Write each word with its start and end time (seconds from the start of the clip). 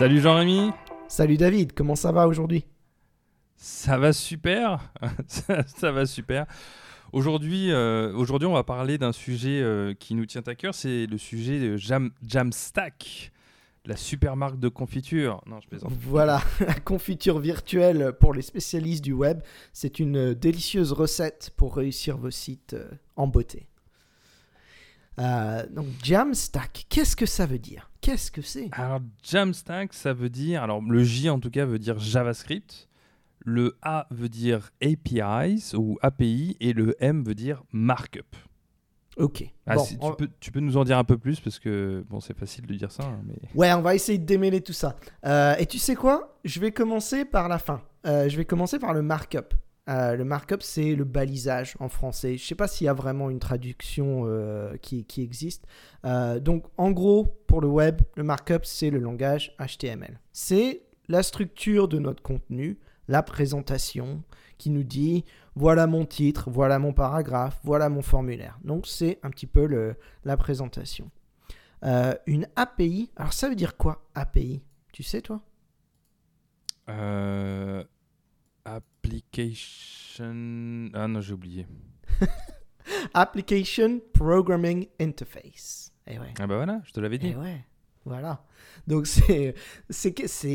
Salut 0.00 0.22
Jean-Rémy 0.22 0.70
Salut 1.08 1.36
David, 1.36 1.74
comment 1.74 1.94
ça 1.94 2.10
va 2.10 2.26
aujourd'hui? 2.26 2.64
Ça 3.56 3.98
va 3.98 4.14
super, 4.14 4.90
ça, 5.26 5.62
ça 5.66 5.92
va 5.92 6.06
super. 6.06 6.46
Aujourd'hui, 7.12 7.70
euh, 7.70 8.10
aujourd'hui, 8.14 8.48
on 8.48 8.54
va 8.54 8.64
parler 8.64 8.96
d'un 8.96 9.12
sujet 9.12 9.60
euh, 9.60 9.92
qui 9.92 10.14
nous 10.14 10.24
tient 10.24 10.40
à 10.46 10.54
cœur, 10.54 10.74
c'est 10.74 11.04
le 11.04 11.18
sujet 11.18 11.60
de 11.60 11.76
Jam, 11.76 12.12
Jamstack, 12.26 13.30
la 13.84 13.94
super 13.94 14.36
marque 14.36 14.58
de 14.58 14.70
confiture. 14.70 15.42
Non, 15.44 15.60
je 15.60 15.68
plaisante. 15.68 15.92
Voilà, 16.00 16.40
la 16.60 16.80
confiture 16.80 17.38
virtuelle 17.38 18.14
pour 18.18 18.32
les 18.32 18.40
spécialistes 18.40 19.04
du 19.04 19.12
web, 19.12 19.42
c'est 19.74 19.98
une 19.98 20.32
délicieuse 20.32 20.92
recette 20.92 21.50
pour 21.58 21.76
réussir 21.76 22.16
vos 22.16 22.30
sites 22.30 22.72
euh, 22.72 22.88
en 23.16 23.26
beauté. 23.26 23.68
Euh, 25.18 25.66
donc 25.68 25.88
Jamstack, 26.02 26.86
qu'est-ce 26.88 27.16
que 27.16 27.26
ça 27.26 27.44
veut 27.44 27.58
dire? 27.58 27.89
Qu'est-ce 28.00 28.30
que 28.30 28.42
c'est? 28.42 28.68
Alors, 28.72 29.00
Jamstack, 29.22 29.92
ça 29.92 30.12
veut 30.12 30.30
dire, 30.30 30.62
alors 30.62 30.80
le 30.80 31.02
J 31.04 31.28
en 31.28 31.38
tout 31.38 31.50
cas 31.50 31.64
veut 31.66 31.78
dire 31.78 31.98
JavaScript, 31.98 32.88
le 33.44 33.76
A 33.82 34.06
veut 34.10 34.28
dire 34.28 34.70
APIs 34.82 35.74
ou 35.76 35.98
API 36.02 36.56
et 36.60 36.72
le 36.72 36.96
M 37.02 37.22
veut 37.24 37.34
dire 37.34 37.62
markup. 37.72 38.36
Ok. 39.16 39.44
Ah, 39.66 39.74
Bon, 39.74 39.84
si- 39.84 39.98
on- 40.00 40.10
tu, 40.10 40.16
peux, 40.16 40.28
tu 40.40 40.52
peux 40.52 40.60
nous 40.60 40.76
en 40.76 40.84
dire 40.84 40.96
un 40.96 41.04
peu 41.04 41.18
plus 41.18 41.40
parce 41.40 41.58
que 41.58 42.04
bon, 42.08 42.20
c'est 42.20 42.36
facile 42.36 42.66
de 42.66 42.74
dire 42.74 42.90
ça, 42.92 43.02
hein, 43.04 43.20
mais 43.26 43.34
Ouais, 43.54 43.72
on 43.74 43.82
va 43.82 43.94
essayer 43.94 44.18
de 44.18 44.24
démêler 44.24 44.62
tout 44.62 44.72
ça. 44.72 44.96
Euh, 45.26 45.54
et 45.58 45.66
tu 45.66 45.78
sais 45.78 45.94
quoi? 45.94 46.38
Je 46.44 46.58
vais 46.60 46.72
commencer 46.72 47.24
par 47.26 47.48
la 47.48 47.58
fin. 47.58 47.82
Euh, 48.06 48.28
je 48.30 48.36
vais 48.36 48.44
commencer 48.46 48.78
par 48.78 48.94
le 48.94 49.02
markup. 49.02 49.52
Euh, 49.90 50.14
le 50.14 50.24
markup, 50.24 50.62
c'est 50.62 50.94
le 50.94 51.04
balisage 51.04 51.76
en 51.80 51.88
français. 51.88 52.36
Je 52.36 52.46
sais 52.46 52.54
pas 52.54 52.68
s'il 52.68 52.84
y 52.84 52.88
a 52.88 52.94
vraiment 52.94 53.28
une 53.28 53.40
traduction 53.40 54.22
euh, 54.26 54.76
qui, 54.76 55.04
existe. 55.18 55.66
Euh, 56.04 56.38
donc, 56.38 56.66
en 56.76 56.92
gros, 56.92 57.42
pour 57.46 57.60
le 57.60 57.68
web, 57.68 58.00
le 58.16 58.22
markup, 58.22 58.64
c'est 58.64 58.90
le 58.90 59.00
langage 59.00 59.56
HTML. 59.58 60.20
C'est 60.32 60.82
la 61.08 61.24
structure 61.24 61.88
de 61.88 61.98
notre 61.98 62.22
contenu, 62.22 62.78
la 63.08 63.24
présentation, 63.24 64.22
qui 64.58 64.70
nous 64.70 64.84
dit 64.84 65.24
voilà 65.56 65.88
mon 65.88 66.04
titre, 66.04 66.50
voilà 66.50 66.78
mon 66.78 66.92
paragraphe, 66.92 67.58
voilà 67.64 67.88
mon 67.88 68.02
formulaire. 68.02 68.60
Donc, 68.62 68.86
c'est 68.86 69.18
un 69.24 69.30
petit 69.30 69.46
peu 69.46 69.94
la 70.24 70.36
présentation. 70.36 71.10
Une 72.26 72.46
API, 72.54 73.10
alors 73.16 73.32
ça 73.32 73.48
veut 73.48 73.56
dire 73.56 73.76
quoi 73.76 74.04
API 74.14 74.62
Tu 74.92 75.02
sais 75.02 75.22
toi? 75.22 75.42
Application. 79.02 80.90
Ah 80.94 81.08
non, 81.08 81.20
j'ai 81.20 81.32
oublié. 81.32 81.66
Application 83.14 84.00
Programming 84.12 84.86
Interface. 85.00 85.92
Eh 86.06 86.18
ouais. 86.18 86.34
Ah 86.38 86.46
bah 86.46 86.56
voilà, 86.56 86.80
je 86.84 86.92
te 86.92 87.00
l'avais 87.00 87.18
dit. 87.18 87.32
Eh 87.32 87.36
ouais. 87.36 87.64
Voilà. 88.04 88.44
Donc 88.86 89.06
c'est 89.06 89.54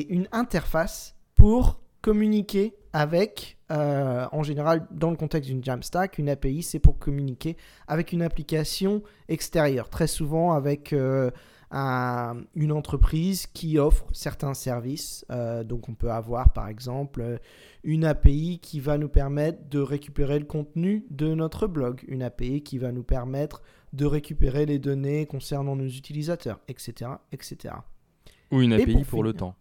une 0.09 0.27
interface 0.31 1.15
pour 1.35 1.81
communiquer 2.02 2.75
avec, 2.93 3.57
euh, 3.71 4.27
en 4.31 4.43
général, 4.43 4.87
dans 4.91 5.09
le 5.09 5.17
contexte 5.17 5.49
d'une 5.49 5.63
Jamstack, 5.63 6.17
une 6.17 6.30
API, 6.30 6.63
c'est 6.63 6.80
pour 6.80 6.99
communiquer 6.99 7.57
avec 7.87 8.11
une 8.13 8.21
application 8.21 9.02
extérieure, 9.27 9.89
très 9.89 10.07
souvent 10.07 10.53
avec 10.53 10.93
euh, 10.93 11.31
un- 11.71 12.44
une 12.55 12.71
entreprise 12.71 13.47
qui 13.47 13.77
offre 13.80 14.05
certains 14.13 14.53
services. 14.53 15.25
Euh, 15.31 15.63
donc 15.63 15.89
on 15.89 15.95
peut 15.95 16.11
avoir, 16.11 16.53
par 16.53 16.67
exemple, 16.67 17.21
euh, 17.21 17.38
une 17.83 18.05
API 18.05 18.59
qui 18.59 18.80
va 18.80 18.97
nous 18.97 19.09
permettre 19.09 19.67
de 19.69 19.80
récupérer 19.80 20.39
le 20.39 20.45
contenu 20.45 21.05
de 21.09 21.33
notre 21.33 21.67
blog, 21.67 22.03
une 22.08 22.21
API 22.23 22.61
qui 22.63 22.77
va 22.77 22.91
nous 22.91 23.03
permettre 23.03 23.61
de 23.93 24.05
récupérer 24.05 24.66
les 24.66 24.80
données 24.80 25.25
concernant 25.25 25.76
nos 25.76 25.87
utilisateurs, 25.87 26.59
etc. 26.67 27.11
etc. 27.31 27.76
Ou 28.52 28.61
une 28.61 28.73
API 28.73 28.93
pour 28.93 29.05
pour, 29.05 29.23
le 29.23 29.33
temps. 29.33 29.55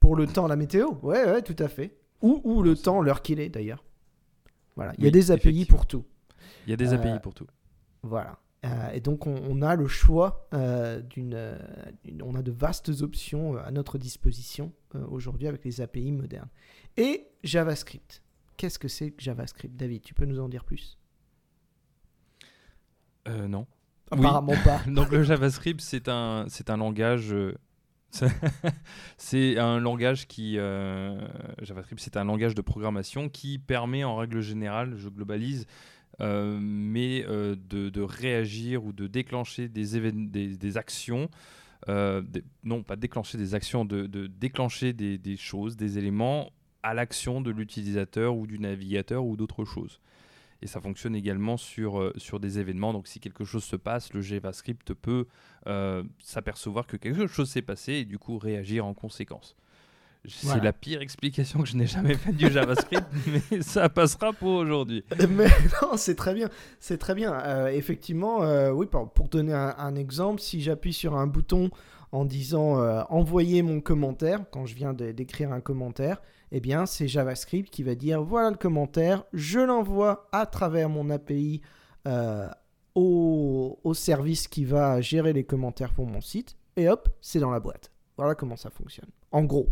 Pour 0.00 0.16
le 0.16 0.26
temps, 0.26 0.46
la 0.46 0.56
météo 0.56 0.88
Ouais, 1.02 1.24
ouais, 1.24 1.42
tout 1.42 1.56
à 1.58 1.68
fait. 1.68 1.96
Ou, 2.22 2.40
ou 2.44 2.62
le 2.62 2.74
temps, 2.76 3.00
l'heure 3.02 3.22
qu'il 3.22 3.40
est 3.40 3.48
d'ailleurs. 3.48 3.84
Voilà, 4.76 4.92
il 4.98 5.04
y 5.04 5.06
a 5.06 5.08
Oui, 5.08 5.12
des 5.12 5.30
API 5.30 5.64
pour 5.66 5.86
tout. 5.86 6.04
Il 6.66 6.70
y 6.70 6.72
a 6.72 6.76
des 6.76 6.92
Euh, 6.92 6.96
API 6.96 7.18
pour 7.22 7.34
tout. 7.34 7.46
Voilà. 8.02 8.38
Euh, 8.64 8.90
et 8.90 9.00
donc, 9.00 9.26
on, 9.26 9.34
on 9.48 9.62
a 9.62 9.74
le 9.74 9.86
choix 9.88 10.46
euh, 10.52 11.00
d'une. 11.00 11.32
euh, 11.34 11.58
on 12.22 12.34
a 12.34 12.42
de 12.42 12.50
vastes 12.52 12.90
options 13.00 13.56
à 13.56 13.70
notre 13.70 13.96
disposition 13.96 14.72
aujourd'hui 15.08 15.46
avec 15.48 15.64
les 15.64 15.80
API 15.80 16.12
modernes. 16.12 16.50
Et 16.96 17.26
JavaScript. 17.42 18.22
Qu'est-ce 18.56 18.78
que 18.78 18.88
c'est 18.88 19.12
que 19.12 19.22
JavaScript 19.22 19.74
David, 19.76 20.02
tu 20.02 20.12
peux 20.12 20.26
nous 20.26 20.40
en 20.40 20.48
dire 20.48 20.64
plus? 20.64 20.98
Non. 23.28 23.66
Oui. 24.12 24.18
Apparemment 24.18 24.54
pas. 24.64 24.80
Donc 24.88 25.10
le 25.12 25.22
JavaScript, 25.22 25.80
c'est 25.80 26.08
un, 26.08 26.46
c'est 26.48 26.68
un 26.70 26.76
langage. 26.76 27.34
c'est- 29.16 29.56
un 29.58 29.78
langage 29.78 30.26
qui. 30.26 30.56
JavaScript, 31.62 32.00
c'est 32.00 32.16
un 32.16 32.24
langage 32.24 32.54
de 32.54 32.62
programmation 32.62 33.28
qui 33.28 33.58
permet, 33.58 34.02
en 34.04 34.16
règle 34.16 34.40
générale, 34.40 34.96
je 34.96 35.08
globalise, 35.08 35.66
euh, 36.20 36.58
mais 36.60 37.24
euh, 37.26 37.56
de, 37.56 38.02
réagir 38.02 38.84
ou 38.84 38.92
de 38.92 39.06
déclencher 39.06 39.68
des, 39.68 40.76
actions. 40.76 41.30
euh, 41.88 42.22
non, 42.64 42.82
pas 42.82 42.96
déclencher 42.96 43.38
des 43.38 43.54
actions, 43.54 43.84
de, 43.84 44.26
déclencher 44.26 44.92
des, 44.92 45.18
des 45.18 45.36
choses, 45.36 45.76
des 45.76 45.98
éléments 45.98 46.50
à 46.82 46.94
l'action 46.94 47.40
de 47.40 47.50
l'utilisateur 47.50 48.36
ou 48.36 48.46
du 48.46 48.58
navigateur 48.58 49.24
ou 49.24 49.36
d'autres 49.36 49.64
choses. 49.64 50.00
Et 50.62 50.66
ça 50.66 50.80
fonctionne 50.80 51.14
également 51.14 51.56
sur, 51.56 52.12
sur 52.16 52.38
des 52.38 52.58
événements. 52.58 52.92
Donc 52.92 53.06
si 53.06 53.18
quelque 53.18 53.44
chose 53.44 53.64
se 53.64 53.76
passe, 53.76 54.12
le 54.12 54.20
JavaScript 54.20 54.92
peut 54.92 55.26
s'apercevoir 56.18 56.86
que 56.86 56.98
quelque 56.98 57.26
chose 57.26 57.48
s'est 57.48 57.62
passé 57.62 57.94
et 57.94 58.04
du 58.04 58.18
coup 58.18 58.36
réagir 58.36 58.84
en 58.84 58.92
conséquence. 58.92 59.56
C'est 60.28 60.62
la 60.62 60.72
pire 60.72 61.00
explication 61.00 61.60
que 61.62 61.68
je 61.68 61.76
n'ai 61.76 61.86
jamais 61.86 62.14
faite 62.14 62.36
du 62.36 62.50
JavaScript, 62.50 63.06
mais 63.50 63.62
ça 63.62 63.88
passera 63.88 64.32
pour 64.32 64.50
aujourd'hui. 64.50 65.02
Mais 65.30 65.46
non, 65.82 65.96
c'est 65.96 66.14
très 66.14 66.34
bien. 66.34 66.48
C'est 66.78 66.98
très 66.98 67.14
bien. 67.14 67.32
Euh, 67.32 67.68
effectivement, 67.68 68.42
euh, 68.42 68.70
oui, 68.70 68.86
pour, 68.86 69.10
pour 69.10 69.28
donner 69.28 69.54
un, 69.54 69.74
un 69.78 69.94
exemple, 69.96 70.40
si 70.42 70.60
j'appuie 70.60 70.92
sur 70.92 71.16
un 71.16 71.26
bouton 71.26 71.70
en 72.12 72.24
disant 72.24 72.80
euh, 72.80 73.02
envoyer 73.08 73.62
mon 73.62 73.80
commentaire, 73.80 74.40
quand 74.50 74.66
je 74.66 74.74
viens 74.74 74.92
de- 74.92 75.12
d'écrire 75.12 75.52
un 75.52 75.60
commentaire, 75.60 76.20
eh 76.52 76.60
bien, 76.60 76.84
c'est 76.84 77.08
JavaScript 77.08 77.70
qui 77.70 77.82
va 77.82 77.94
dire 77.94 78.22
voilà 78.22 78.50
le 78.50 78.56
commentaire, 78.56 79.24
je 79.32 79.60
l'envoie 79.60 80.28
à 80.32 80.44
travers 80.46 80.88
mon 80.90 81.08
API 81.10 81.62
euh, 82.08 82.48
au, 82.94 83.78
au 83.84 83.94
service 83.94 84.48
qui 84.48 84.64
va 84.64 85.00
gérer 85.00 85.32
les 85.32 85.44
commentaires 85.44 85.92
pour 85.94 86.06
mon 86.06 86.20
site, 86.20 86.56
et 86.76 86.88
hop, 86.88 87.08
c'est 87.20 87.38
dans 87.38 87.50
la 87.50 87.60
boîte. 87.60 87.90
Voilà 88.16 88.34
comment 88.34 88.56
ça 88.56 88.70
fonctionne. 88.70 89.08
En 89.32 89.44
gros, 89.44 89.68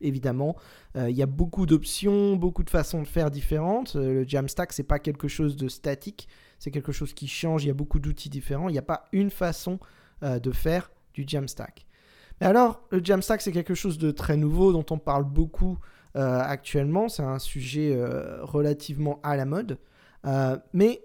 évidemment, 0.00 0.56
euh, 0.96 1.10
il 1.10 1.16
y 1.16 1.22
a 1.22 1.26
beaucoup 1.26 1.66
d'options, 1.66 2.36
beaucoup 2.36 2.62
de 2.62 2.70
façons 2.70 3.02
de 3.02 3.06
faire 3.06 3.30
différentes. 3.30 3.96
Euh, 3.96 4.14
le 4.14 4.28
Jamstack, 4.28 4.72
c'est 4.72 4.82
pas 4.82 4.98
quelque 4.98 5.28
chose 5.28 5.56
de 5.56 5.68
statique, 5.68 6.28
c'est 6.58 6.70
quelque 6.70 6.92
chose 6.92 7.12
qui 7.12 7.28
change. 7.28 7.64
Il 7.64 7.68
y 7.68 7.70
a 7.70 7.74
beaucoup 7.74 7.98
d'outils 7.98 8.30
différents. 8.30 8.68
Il 8.68 8.72
n'y 8.72 8.78
a 8.78 8.82
pas 8.82 9.04
une 9.12 9.30
façon 9.30 9.78
euh, 10.22 10.38
de 10.38 10.50
faire 10.50 10.90
du 11.14 11.24
Jamstack. 11.26 11.86
Mais 12.40 12.46
alors, 12.46 12.82
le 12.90 13.00
Jamstack, 13.02 13.42
c'est 13.42 13.52
quelque 13.52 13.74
chose 13.74 13.98
de 13.98 14.10
très 14.10 14.36
nouveau 14.36 14.72
dont 14.72 14.86
on 14.90 14.98
parle 14.98 15.24
beaucoup 15.24 15.78
actuellement. 16.14 17.08
C'est 17.08 17.22
un 17.22 17.38
sujet 17.38 17.96
relativement 18.42 19.20
à 19.22 19.36
la 19.36 19.44
mode. 19.44 19.78
Mais 20.72 21.04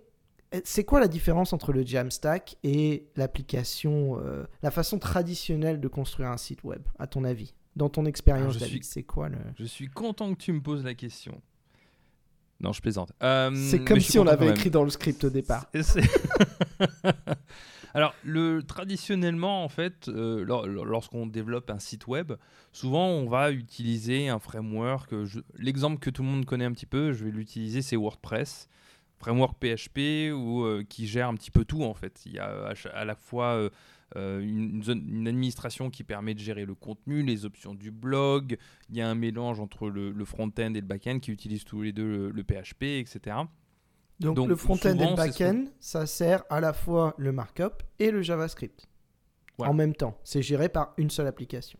c'est 0.64 0.84
quoi 0.86 1.00
la 1.00 1.08
différence 1.08 1.53
entre 1.53 1.72
le 1.72 1.86
Jamstack 1.86 2.56
et 2.64 3.08
l'application, 3.16 4.20
la 4.64 4.72
façon 4.72 4.98
traditionnelle 4.98 5.80
de 5.80 5.88
construire 5.88 6.30
un 6.30 6.38
site 6.38 6.64
web, 6.64 6.82
à 6.98 7.06
ton 7.06 7.24
avis? 7.26 7.53
Dans 7.75 7.89
ton 7.89 8.06
expérience, 8.06 8.57
David, 8.57 8.84
suis- 8.84 8.91
c'est 8.94 9.03
quoi 9.03 9.29
le... 9.29 9.38
Je 9.57 9.66
suis 9.66 9.88
content 9.88 10.34
que 10.34 10.39
tu 10.39 10.51
me 10.53 10.61
poses 10.61 10.84
la 10.84 10.94
question. 10.94 11.41
Non, 12.59 12.72
je 12.72 12.81
plaisante. 12.81 13.11
Euh, 13.23 13.52
C'est 13.55 13.84
comme 13.84 13.99
si 13.99 14.20
on 14.20 14.23
l'avait 14.23 14.49
écrit 14.49 14.70
dans 14.70 14.84
le 14.84 14.90
script 14.90 15.23
au 15.23 15.29
départ. 15.29 15.66
Alors, 17.96 18.16
le, 18.23 18.64
traditionnellement, 18.64 19.64
en 19.64 19.70
fait, 19.70 20.08
euh, 20.08 20.43
lor- 20.43 20.66
lor- 20.66 20.85
lorsqu'on 20.85 21.28
développe 21.28 21.70
un 21.70 21.78
site 21.78 22.08
web, 22.08 22.34
souvent 22.72 23.08
on 23.08 23.28
va 23.28 23.52
utiliser 23.52 24.29
un 24.29 24.40
framework. 24.40 25.14
euh, 25.14 25.28
L'exemple 25.59 25.99
que 25.99 26.09
tout 26.09 26.23
le 26.23 26.29
monde 26.29 26.46
connaît 26.46 26.66
un 26.66 26.72
petit 26.72 26.87
peu, 26.87 27.14
je 27.14 27.23
vais 27.23 27.29
l'utiliser, 27.31 27.81
c'est 27.84 27.96
WordPress. 27.96 28.67
Framework 29.19 29.58
PHP 29.59 30.34
ou 30.34 30.64
euh, 30.64 30.84
qui 30.90 31.05
gère 31.08 31.28
un 31.29 31.35
petit 31.35 31.52
peu 31.52 31.66
tout 31.66 31.84
en 31.84 31.93
fait. 31.93 32.22
Il 32.26 32.34
y 32.34 32.40
a 32.40 32.73
à, 32.93 33.05
la 33.05 33.16
fois 33.16 33.53
euh, 33.55 33.69
euh, 34.16 34.40
une, 34.42 34.76
une 34.76 34.84
zone- 34.84 35.06
une 35.10 35.28
administration 35.28 35.90
qui 35.90 36.04
permet 36.04 36.34
de 36.34 36.40
gérer 36.40 36.66
le 36.66 36.76
contenu, 36.76 37.24
les 37.24 37.46
options 37.46 37.74
du 37.74 37.92
blog. 37.92 38.58
Il 38.90 38.96
y 38.98 39.02
a 39.02 39.10
un 39.10 39.16
mélange 39.16 39.60
entre 39.60 39.90
le, 39.90 40.12
le 40.12 40.26
front-end 40.26 40.74
et 40.74 40.82
le 40.82 40.88
back-end 40.88 41.20
qui 41.20 41.32
utilisent 41.32 41.64
tous 41.66 41.82
les 41.82 41.92
deux 41.92 42.06
le, 42.06 42.30
le 42.32 42.44
PHP, 42.44 42.84
etc. 42.84 43.38
Donc, 44.20 44.36
Donc, 44.36 44.50
le 44.50 44.56
front-end 44.56 44.96
et 44.98 45.10
le 45.10 45.16
back-end, 45.16 45.66
ça 45.80 46.06
sert 46.06 46.44
à 46.50 46.60
la 46.60 46.74
fois 46.74 47.16
le 47.18 47.32
markup 47.32 47.82
et 48.00 48.12
le 48.12 48.22
JavaScript. 48.22 48.88
Voilà. 49.58 49.72
En 49.72 49.74
même 49.74 49.96
temps, 49.96 50.18
c'est 50.24 50.42
géré 50.42 50.70
par 50.70 50.94
une 50.98 51.10
seule 51.10 51.28
application. 51.28 51.80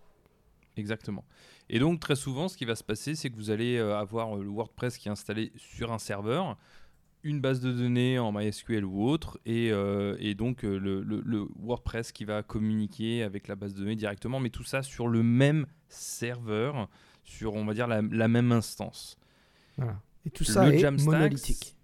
Exactement. 0.76 1.24
Et 1.70 1.80
donc 1.80 2.00
très 2.00 2.16
souvent, 2.16 2.48
ce 2.48 2.58
qui 2.58 2.66
va 2.66 2.76
se 2.76 2.84
passer, 2.84 3.16
c'est 3.16 3.30
que 3.30 3.36
vous 3.36 3.52
allez 3.52 3.78
euh, 3.78 3.96
avoir 3.98 4.36
euh, 4.38 4.44
le 4.44 4.50
WordPress 4.50 4.98
qui 4.98 5.08
est 5.08 5.12
installé 5.12 5.52
sur 5.56 5.92
un 5.92 6.00
serveur. 6.00 6.58
Une 7.24 7.40
base 7.40 7.62
de 7.62 7.72
données 7.72 8.20
en 8.20 8.32
MySQL 8.32 8.84
ou 8.84 9.08
autre, 9.08 9.40
et, 9.46 9.68
et 10.20 10.36
donc 10.36 10.64
le, 10.64 11.48
WordPress 11.60 12.12
qui 12.12 12.26
va 12.26 12.44
communiquer 12.44 13.24
avec 13.24 13.48
la 13.48 13.56
base 13.56 13.74
de 13.74 13.80
données 13.80 13.96
directement, 13.96 14.40
mais 14.40 14.50
tout 14.50 14.64
ça 14.64 14.84
sur 14.84 15.08
le 15.08 15.24
même 15.24 15.66
serveur, 15.88 16.90
sur 17.24 17.54
on 17.56 17.66
va 17.66 17.74
dire 17.74 17.88
la, 17.88 18.02
même 18.02 18.52
instance. 18.52 19.18
Et 20.26 20.30
tout 20.30 20.44
ça 20.44 20.70
est 20.70 20.90
monolithique 20.92 21.76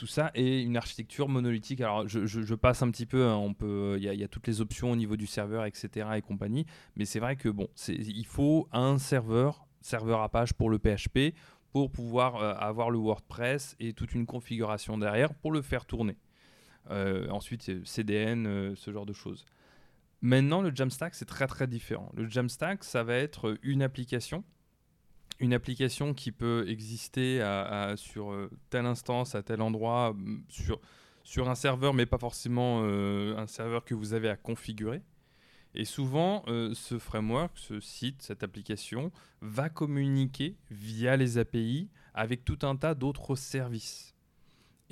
tout 0.00 0.06
ça 0.06 0.30
est 0.34 0.62
une 0.62 0.78
architecture 0.78 1.28
monolithique. 1.28 1.82
Alors, 1.82 2.08
je, 2.08 2.54
passe 2.54 2.80
un 2.80 2.90
petit 2.90 3.04
peu, 3.04 3.26
hein, 3.26 3.36
on 3.36 3.52
peut, 3.52 3.98
il 3.98 4.04
y, 4.04 4.24
a 4.24 4.28
toutes 4.28 4.46
les 4.46 4.62
options 4.62 4.90
au 4.90 4.96
niveau 4.96 5.14
du 5.14 5.26
serveur, 5.26 5.66
etc. 5.66 6.08
et 6.16 6.22
compagnie. 6.22 6.64
Mais 6.96 7.04
c'est 7.04 7.20
vrai 7.20 7.36
que 7.36 7.50
bon, 7.50 7.68
il 7.86 8.24
faut 8.24 8.66
un 8.72 8.96
serveur, 8.96 9.66
serveur 9.82 10.22
Apache 10.22 10.54
pour 10.54 10.70
le 10.70 10.78
PHP, 10.78 11.34
pour 11.72 11.90
pouvoir 11.90 12.36
euh, 12.36 12.54
avoir 12.54 12.90
le 12.90 12.98
WordPress 12.98 13.76
et 13.78 13.92
toute 13.92 14.14
une 14.14 14.26
configuration 14.26 14.98
derrière 14.98 15.34
pour 15.34 15.52
le 15.52 15.62
faire 15.62 15.86
tourner. 15.86 16.16
Euh, 16.90 17.28
ensuite, 17.28 17.84
CDN, 17.84 18.46
euh, 18.46 18.74
ce 18.74 18.90
genre 18.90 19.06
de 19.06 19.12
choses. 19.12 19.44
Maintenant, 20.22 20.62
le 20.62 20.74
Jamstack, 20.74 21.14
c'est 21.14 21.26
très 21.26 21.46
très 21.46 21.66
différent. 21.66 22.10
Le 22.14 22.28
Jamstack, 22.28 22.84
ça 22.84 23.04
va 23.04 23.14
être 23.14 23.56
une 23.62 23.82
application 23.82 24.44
une 25.42 25.54
application 25.54 26.12
qui 26.12 26.32
peut 26.32 26.66
exister 26.68 27.42
sur 27.96 28.36
telle 28.68 28.84
instance, 28.84 29.34
à 29.34 29.42
tel 29.42 29.62
endroit, 29.62 30.14
sur, 30.50 31.48
un 31.48 31.54
serveur, 31.54 31.94
mais 31.94 32.04
pas 32.04 32.18
forcément 32.18 32.82
un 32.82 33.46
serveur 33.46 33.86
que 33.86 33.94
vous 33.94 34.12
avez 34.12 34.28
à 34.28 34.36
configurer. 34.36 35.00
Et 35.74 35.84
souvent, 35.84 36.42
euh, 36.48 36.74
ce 36.74 36.98
framework, 36.98 37.52
ce 37.56 37.80
site, 37.80 38.22
cette 38.22 38.42
application, 38.42 39.12
va 39.40 39.68
communiquer 39.68 40.56
via 40.70 41.16
les 41.16 41.38
API 41.38 41.88
avec 42.14 42.44
tout 42.44 42.58
un 42.62 42.76
tas 42.76 42.94
d'autres 42.94 43.36
services. 43.36 44.14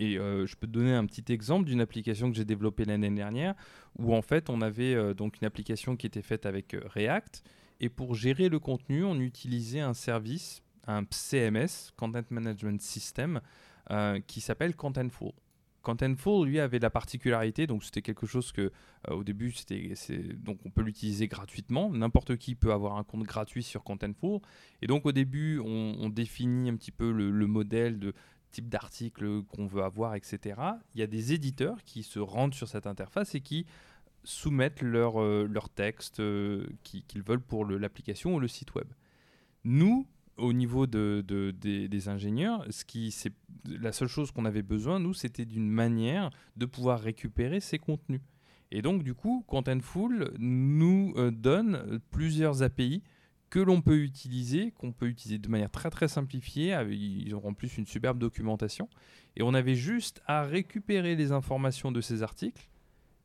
Et 0.00 0.12
je 0.14 0.54
peux 0.54 0.68
te 0.68 0.72
donner 0.72 0.94
un 0.94 1.04
petit 1.06 1.32
exemple 1.32 1.64
d'une 1.64 1.80
application 1.80 2.30
que 2.30 2.36
j'ai 2.36 2.44
développée 2.44 2.84
l'année 2.84 3.10
dernière, 3.10 3.56
où 3.98 4.14
en 4.14 4.22
fait 4.22 4.48
on 4.48 4.60
avait 4.60 5.12
donc 5.12 5.40
une 5.40 5.44
application 5.44 5.96
qui 5.96 6.06
était 6.06 6.22
faite 6.22 6.46
avec 6.46 6.76
React, 6.94 7.42
et 7.80 7.88
pour 7.88 8.14
gérer 8.14 8.48
le 8.48 8.58
contenu, 8.58 9.04
on 9.04 9.18
utilisait 9.20 9.80
un 9.80 9.94
service, 9.94 10.62
un 10.86 11.04
CMS, 11.10 11.92
Content 11.96 12.22
Management 12.30 12.80
System, 12.80 13.40
euh, 13.90 14.20
qui 14.26 14.40
s'appelle 14.40 14.74
Contentful. 14.74 15.32
Contentful, 15.82 16.46
lui, 16.46 16.60
avait 16.60 16.78
la 16.78 16.90
particularité, 16.90 17.66
donc 17.66 17.84
c'était 17.84 18.02
quelque 18.02 18.26
chose 18.26 18.52
que 18.52 18.72
euh, 19.08 19.14
au 19.14 19.24
début, 19.24 19.52
c'était, 19.52 19.94
donc 20.36 20.58
on 20.64 20.70
peut 20.70 20.82
l'utiliser 20.82 21.28
gratuitement. 21.28 21.90
N'importe 21.90 22.36
qui 22.36 22.54
peut 22.54 22.72
avoir 22.72 22.96
un 22.96 23.04
compte 23.04 23.22
gratuit 23.22 23.62
sur 23.62 23.84
Contentful. 23.84 24.40
Et 24.82 24.86
donc 24.86 25.06
au 25.06 25.12
début, 25.12 25.60
on, 25.60 26.08
définit 26.08 26.70
un 26.70 26.76
petit 26.76 26.90
peu 26.90 27.12
le, 27.12 27.30
le 27.30 27.46
modèle 27.46 27.98
de 27.98 28.14
type 28.50 28.68
d'article 28.68 29.42
qu'on 29.44 29.66
veut 29.66 29.82
avoir, 29.82 30.14
etc. 30.14 30.60
Il 30.94 31.00
y 31.00 31.02
a 31.02 31.06
des 31.06 31.32
éditeurs 31.32 31.84
qui 31.84 32.02
se 32.02 32.18
rendent 32.18 32.54
sur 32.54 32.68
cette 32.68 32.86
interface 32.86 33.34
et 33.34 33.40
qui 33.40 33.66
soumettent 34.24 34.82
leur, 34.82 35.20
euh, 35.20 35.48
texte 35.74 36.20
euh, 36.20 36.66
qu'ils 36.82 37.22
veulent 37.22 37.40
pour 37.40 37.64
l'application 37.64 38.34
ou 38.34 38.40
le 38.40 38.48
site 38.48 38.74
web. 38.74 38.88
Nous, 39.64 40.06
au 40.38 40.52
niveau 40.52 40.86
de, 40.86 41.24
des, 41.60 42.08
ingénieurs, 42.08 42.64
ce 42.70 42.84
qui, 42.84 43.14
la 43.64 43.92
seule 43.92 44.08
chose 44.08 44.30
qu'on 44.30 44.44
avait 44.44 44.62
besoin, 44.62 44.98
nous, 44.98 45.14
c'était 45.14 45.44
d'une 45.44 45.68
manière 45.68 46.30
de 46.56 46.66
pouvoir 46.66 47.00
récupérer 47.00 47.60
ces 47.60 47.78
contenus. 47.78 48.20
Et 48.70 48.82
donc, 48.82 49.02
du 49.02 49.14
coup, 49.14 49.44
Contentful 49.46 50.32
nous 50.38 51.14
euh, 51.16 51.30
donne 51.30 52.00
plusieurs 52.10 52.62
API 52.62 53.02
que 53.50 53.58
l'on 53.58 53.80
peut 53.80 53.98
utiliser, 53.98 54.72
qu'on 54.72 54.92
peut 54.92 55.06
utiliser 55.06 55.38
de 55.38 55.48
manière 55.48 55.70
très 55.70 55.90
très 55.90 56.08
simplifiée. 56.08 56.76
Ils 56.90 57.34
ont 57.34 57.46
en 57.46 57.54
plus 57.54 57.78
une 57.78 57.86
superbe 57.86 58.18
documentation. 58.18 58.88
Et 59.36 59.42
on 59.42 59.54
avait 59.54 59.74
juste 59.74 60.20
à 60.26 60.42
récupérer 60.42 61.16
les 61.16 61.32
informations 61.32 61.90
de 61.90 62.00
ces 62.00 62.22
articles 62.22 62.68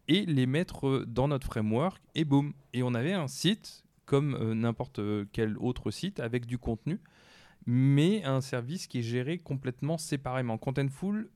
et 0.08 0.26
les 0.26 0.46
mettre 0.46 1.06
dans 1.08 1.28
notre 1.28 1.48
framework 1.48 2.02
et 2.16 2.24
boum. 2.24 2.54
Et 2.74 2.84
on 2.84 2.94
avait 2.94 3.14
un 3.14 3.28
site 3.28 3.84
comme 4.06 4.36
euh, 4.36 4.54
n'importe 4.54 5.00
quel 5.32 5.58
autre 5.58 5.92
site 5.92 6.20
avec 6.20 6.46
du 6.46 6.58
contenu, 6.58 7.00
mais 7.66 8.24
un 8.24 8.42
service 8.42 8.88
qui 8.88 9.00
est 9.00 9.04
géré 9.04 9.38
complètement 9.38 9.98
séparément. 9.98 10.58
Contentful, 10.58 11.30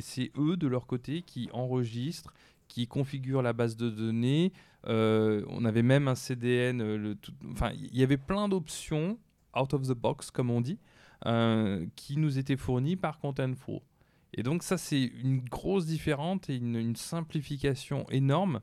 c'est 0.00 0.32
eux 0.38 0.56
de 0.56 0.66
leur 0.66 0.86
côté 0.86 1.22
qui 1.22 1.48
enregistrent, 1.52 2.32
qui 2.68 2.86
configurent 2.86 3.42
la 3.42 3.52
base 3.52 3.76
de 3.76 3.90
données. 3.90 4.52
Euh, 4.86 5.44
on 5.48 5.64
avait 5.64 5.82
même 5.82 6.08
un 6.08 6.14
CDN. 6.14 6.80
Euh, 6.80 7.14
Enfin, 7.50 7.72
il 7.74 7.96
y 7.96 8.02
avait 8.02 8.16
plein 8.16 8.48
d'options 8.48 9.18
out 9.54 9.74
of 9.74 9.82
the 9.82 9.92
box, 9.92 10.30
comme 10.30 10.50
on 10.50 10.60
dit, 10.60 10.78
qui 11.96 12.16
nous 12.16 12.38
étaient 12.38 12.56
fournies 12.56 12.96
par 12.96 13.18
Contentful. 13.18 13.80
Et 14.36 14.42
donc 14.42 14.62
ça, 14.62 14.76
c'est 14.76 15.02
une 15.02 15.40
grosse 15.40 15.86
différence 15.86 16.48
et 16.48 16.56
une, 16.56 16.94
simplification 16.94 18.06
énorme 18.10 18.60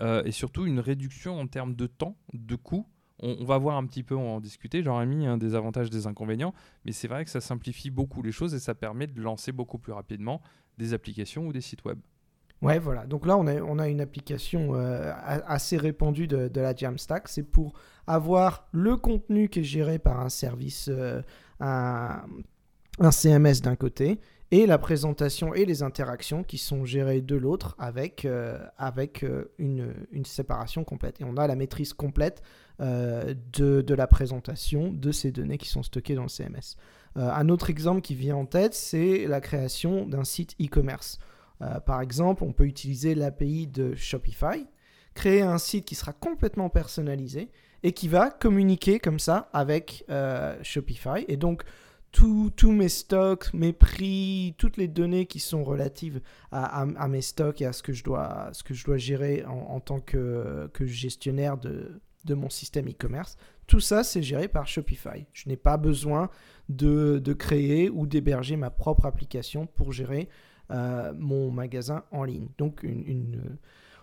euh, 0.00 0.22
et 0.24 0.32
surtout 0.32 0.66
une 0.66 0.80
réduction 0.80 1.38
en 1.38 1.46
termes 1.46 1.74
de 1.74 1.86
temps, 1.86 2.16
de 2.32 2.56
coût. 2.56 2.86
On, 3.22 3.44
va 3.44 3.58
voir 3.58 3.76
un 3.76 3.84
petit 3.84 4.02
peu, 4.02 4.14
on 4.14 4.36
en 4.36 4.40
discuter, 4.40 4.82
j'aurais 4.82 5.04
mis 5.04 5.26
un 5.26 5.36
des 5.36 5.54
avantages, 5.54 5.90
des 5.90 6.06
inconvénients, 6.06 6.54
mais 6.86 6.92
c'est 6.92 7.06
vrai 7.06 7.22
que 7.26 7.30
ça 7.30 7.42
simplifie 7.42 7.90
beaucoup 7.90 8.22
les 8.22 8.32
choses 8.32 8.54
et 8.54 8.58
ça 8.58 8.74
permet 8.74 9.06
de 9.06 9.20
lancer 9.20 9.52
beaucoup 9.52 9.78
plus 9.78 9.92
rapidement 9.92 10.40
des 10.78 10.94
applications 10.94 11.46
ou 11.46 11.52
des 11.52 11.60
sites 11.60 11.84
web. 11.84 11.98
Ouais, 12.62 12.78
voilà. 12.78 13.06
Donc 13.06 13.26
là, 13.26 13.36
on 13.38 13.46
a, 13.78 13.88
une 13.88 14.00
application 14.00 14.74
euh, 14.74 15.12
assez 15.46 15.76
répandue 15.76 16.26
de, 16.26 16.60
la 16.60 16.74
Jamstack. 16.74 17.28
C'est 17.28 17.42
pour 17.42 17.74
avoir 18.06 18.68
le 18.72 18.96
contenu 18.96 19.48
qui 19.48 19.60
est 19.60 19.64
géré 19.64 19.98
par 19.98 20.20
un 20.20 20.28
service, 20.28 20.88
euh, 20.90 21.22
un 21.60 22.22
CMS 23.10 23.60
d'un 23.62 23.76
côté, 23.76 24.18
et 24.52 24.66
la 24.66 24.78
présentation 24.78 25.54
et 25.54 25.64
les 25.64 25.82
interactions 25.82 26.42
qui 26.42 26.58
sont 26.58 26.84
gérées 26.84 27.20
de 27.20 27.36
l'autre 27.36 27.76
avec, 27.78 28.24
euh, 28.24 28.58
avec 28.78 29.22
euh, 29.22 29.52
une, 29.58 29.94
une, 30.10 30.24
séparation 30.24 30.82
complète. 30.82 31.20
Et 31.20 31.24
on 31.24 31.36
a 31.36 31.46
la 31.46 31.54
maîtrise 31.54 31.92
complète 31.92 32.42
euh, 32.80 33.34
de, 33.52 33.80
de, 33.80 33.94
la 33.94 34.08
présentation 34.08 34.92
de 34.92 35.12
ces 35.12 35.30
données 35.30 35.58
qui 35.58 35.68
sont 35.68 35.84
stockées 35.84 36.16
dans 36.16 36.24
le 36.24 36.28
CMS. 36.28 36.76
un 37.14 37.48
autre 37.48 37.70
exemple 37.70 38.00
qui 38.00 38.14
vient 38.14 38.36
en 38.36 38.46
tête, 38.46 38.74
c'est 38.74 39.26
la 39.26 39.40
création 39.40 40.06
d'un 40.06 40.24
site 40.24 40.56
e-commerce. 40.60 41.18
par 41.86 42.00
exemple, 42.00 42.42
on 42.42 42.52
peut 42.52 42.66
utiliser 42.66 43.14
l'API 43.14 43.66
de 43.66 43.94
Shopify, 43.94 44.66
créer 45.14 45.42
un 45.42 45.58
site 45.58 45.84
qui 45.84 45.94
sera 45.94 46.12
complètement 46.12 46.70
personnalisé 46.70 47.50
et 47.82 47.92
qui 47.92 48.08
va 48.08 48.30
communiquer 48.30 48.98
comme 48.98 49.18
ça 49.18 49.48
avec 49.52 50.04
Shopify. 50.62 51.24
Et 51.28 51.36
donc, 51.36 51.64
tous 52.12 52.72
mes 52.72 52.88
stocks, 52.88 53.52
mes 53.54 53.72
prix, 53.72 54.54
toutes 54.58 54.76
les 54.76 54.88
données 54.88 55.26
qui 55.26 55.38
sont 55.38 55.62
relatives 55.62 56.20
à, 56.50 57.08
mes 57.08 57.22
stocks 57.22 57.60
et 57.60 57.66
à 57.66 57.72
ce 57.72 57.82
que 57.82 57.92
je 57.92 58.02
dois, 58.02 58.50
ce 58.52 58.62
que 58.62 58.74
je 58.74 58.84
dois 58.84 58.96
gérer 58.96 59.44
en, 59.46 59.80
tant 59.80 60.00
que, 60.00 60.70
gestionnaire 60.80 61.56
de, 61.56 62.00
mon 62.34 62.50
système 62.50 62.88
e-commerce, 62.88 63.36
tout 63.66 63.80
ça, 63.80 64.02
c'est 64.02 64.22
géré 64.22 64.48
par 64.48 64.66
Shopify. 64.66 65.26
Je 65.32 65.48
n'ai 65.48 65.56
pas 65.56 65.76
besoin 65.76 66.30
de, 66.68 67.32
créer 67.38 67.88
ou 67.88 68.06
d'héberger 68.06 68.56
ma 68.56 68.70
propre 68.70 69.06
application 69.06 69.66
pour 69.66 69.92
gérer 69.92 70.28
euh, 70.70 71.12
mon 71.16 71.50
magasin 71.50 72.04
en 72.10 72.24
ligne. 72.24 72.48
Donc, 72.58 72.84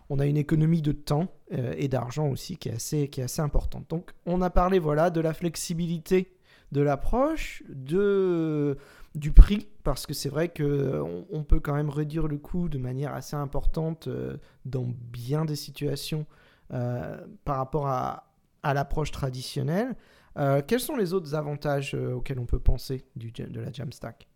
on 0.09 0.19
a 0.19 0.25
une 0.25 0.37
économie 0.37 0.81
de 0.81 0.93
temps 0.93 1.27
euh, 1.53 1.73
et 1.77 1.87
d'argent 1.87 2.29
aussi 2.29 2.57
qui 2.57 2.69
est, 2.69 2.73
assez, 2.73 3.09
qui 3.09 3.19
est 3.19 3.25
assez 3.25 3.41
importante. 3.41 3.89
Donc, 3.89 4.11
on 4.25 4.41
a 4.41 4.49
parlé 4.49 4.79
voilà, 4.79 5.09
de 5.09 5.19
la 5.19 5.33
flexibilité 5.33 6.36
de 6.71 6.81
l'approche, 6.81 7.63
de 7.67 8.77
du 9.15 9.31
prix, 9.31 9.67
parce 9.83 10.05
que 10.05 10.13
c'est 10.13 10.29
vrai 10.29 10.49
qu'on 10.49 11.25
on 11.31 11.43
peut 11.43 11.59
quand 11.59 11.73
même 11.73 11.89
réduire 11.89 12.27
le 12.27 12.37
coût 12.37 12.69
de 12.69 12.77
manière 12.77 13.13
assez 13.13 13.35
importante 13.35 14.07
euh, 14.07 14.37
dans 14.65 14.85
bien 14.85 15.43
des 15.43 15.55
situations 15.55 16.27
euh, 16.71 17.17
par 17.43 17.57
rapport 17.57 17.87
à, 17.87 18.31
à 18.61 18.73
l'approche 18.73 19.11
traditionnelle. 19.11 19.95
Euh, 20.37 20.61
quels 20.65 20.79
sont 20.79 20.95
les 20.95 21.13
autres 21.13 21.33
avantages 21.33 21.95
auxquels 21.95 22.37
on 22.37 22.45
peut 22.45 22.59
penser 22.59 23.05
du, 23.15 23.31
de 23.31 23.59
la 23.59 23.71
Jamstack 23.71 24.27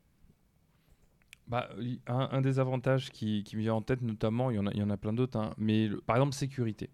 bah, 1.47 1.69
un, 2.07 2.39
des 2.39 2.59
avantages 2.59 3.11
qui, 3.11 3.43
qui, 3.43 3.57
me 3.57 3.61
vient 3.61 3.73
en 3.73 3.81
tête, 3.81 4.01
notamment, 4.01 4.51
il 4.51 4.55
y 4.55 4.59
en 4.59 4.67
a, 4.67 4.71
il 4.71 4.79
y 4.79 4.83
en 4.83 4.89
a 4.89 4.95
plein 4.95 5.11
d'autres, 5.11 5.37
hein, 5.37 5.53
mais 5.57 5.89
par 6.07 6.15
exemple 6.15 6.33
sécurité. 6.33 6.89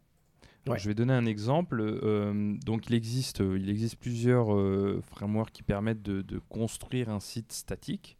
Je 0.75 0.87
vais 0.87 0.95
donner 0.95 1.13
un 1.13 1.25
exemple. 1.25 1.79
Euh, 1.81 2.55
donc, 2.65 2.87
il 2.87 2.95
existe, 2.95 3.41
euh, 3.41 3.57
il 3.59 3.69
existe 3.69 3.95
plusieurs 3.97 4.53
euh, 4.53 5.01
frameworks 5.11 5.51
qui 5.51 5.63
permettent 5.63 6.03
de, 6.03 6.39
construire 6.49 7.09
un 7.09 7.19
site 7.19 7.51
statique. 7.51 8.17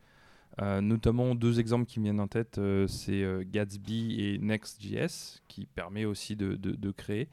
notamment 0.60 1.36
deux 1.36 1.60
exemples 1.60 1.86
qui 1.86 2.00
me 2.00 2.06
viennent 2.06 2.20
en 2.20 2.28
tête, 2.28 2.60
c'est 2.88 3.24
Gatsby 3.46 4.22
et 4.22 4.38
Next.js, 4.40 5.42
qui 5.48 5.66
permet 5.66 6.06
aussi 6.06 6.36
de, 6.36 6.56
de 6.56 6.92
créer. 6.92 7.30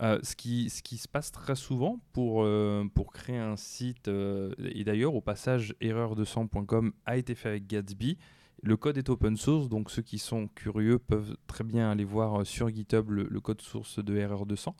ce, 0.00 0.36
qui, 0.36 0.70
ce 0.70 0.82
qui 0.82 0.96
se 0.96 1.08
passe 1.08 1.32
très 1.32 1.56
souvent 1.56 2.00
pour, 2.12 2.46
pour 2.94 3.12
créer 3.12 3.38
un 3.38 3.56
site, 3.56 4.08
et 4.08 4.84
d'ailleurs 4.84 5.14
au 5.14 5.20
passage 5.20 5.74
erreur200.com 5.80 6.92
a 7.06 7.16
été 7.16 7.34
fait 7.34 7.48
avec 7.48 7.66
Gatsby, 7.66 8.18
le 8.62 8.76
code 8.76 8.98
est 8.98 9.08
open 9.08 9.36
source, 9.36 9.68
donc 9.68 9.90
ceux 9.90 10.02
qui 10.02 10.18
sont 10.18 10.48
curieux 10.48 10.98
peuvent 10.98 11.36
très 11.46 11.64
bien 11.64 11.90
aller 11.90 12.04
voir 12.04 12.40
euh, 12.40 12.44
sur 12.44 12.68
GitHub 12.68 13.10
le, 13.10 13.40
code 13.40 13.60
source 13.60 14.02
de 14.04 14.18
RR200. 14.18 14.74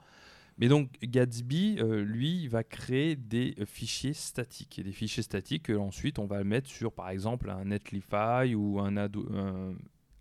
Mais 0.59 0.69
donc 0.69 0.91
Gatsby, 1.03 1.79
lui, 1.81 2.47
va 2.47 2.63
créer 2.63 3.17
des 3.17 3.55
fichiers 3.65 4.13
statiques. 4.13 4.79
Et 4.79 4.83
des 4.83 4.93
fichiers 4.93 5.23
statiques 5.23 5.63
que 5.63 5.73
ensuite 5.73 6.19
on 6.19 6.27
va 6.27 6.45
mettre 6.45 6.69
sur, 6.69 6.93
par 6.93 7.09
exemple, 7.09 7.49
un 7.49 7.65
Netlify 7.65 8.55
ou 8.55 8.79
un, 8.79 8.95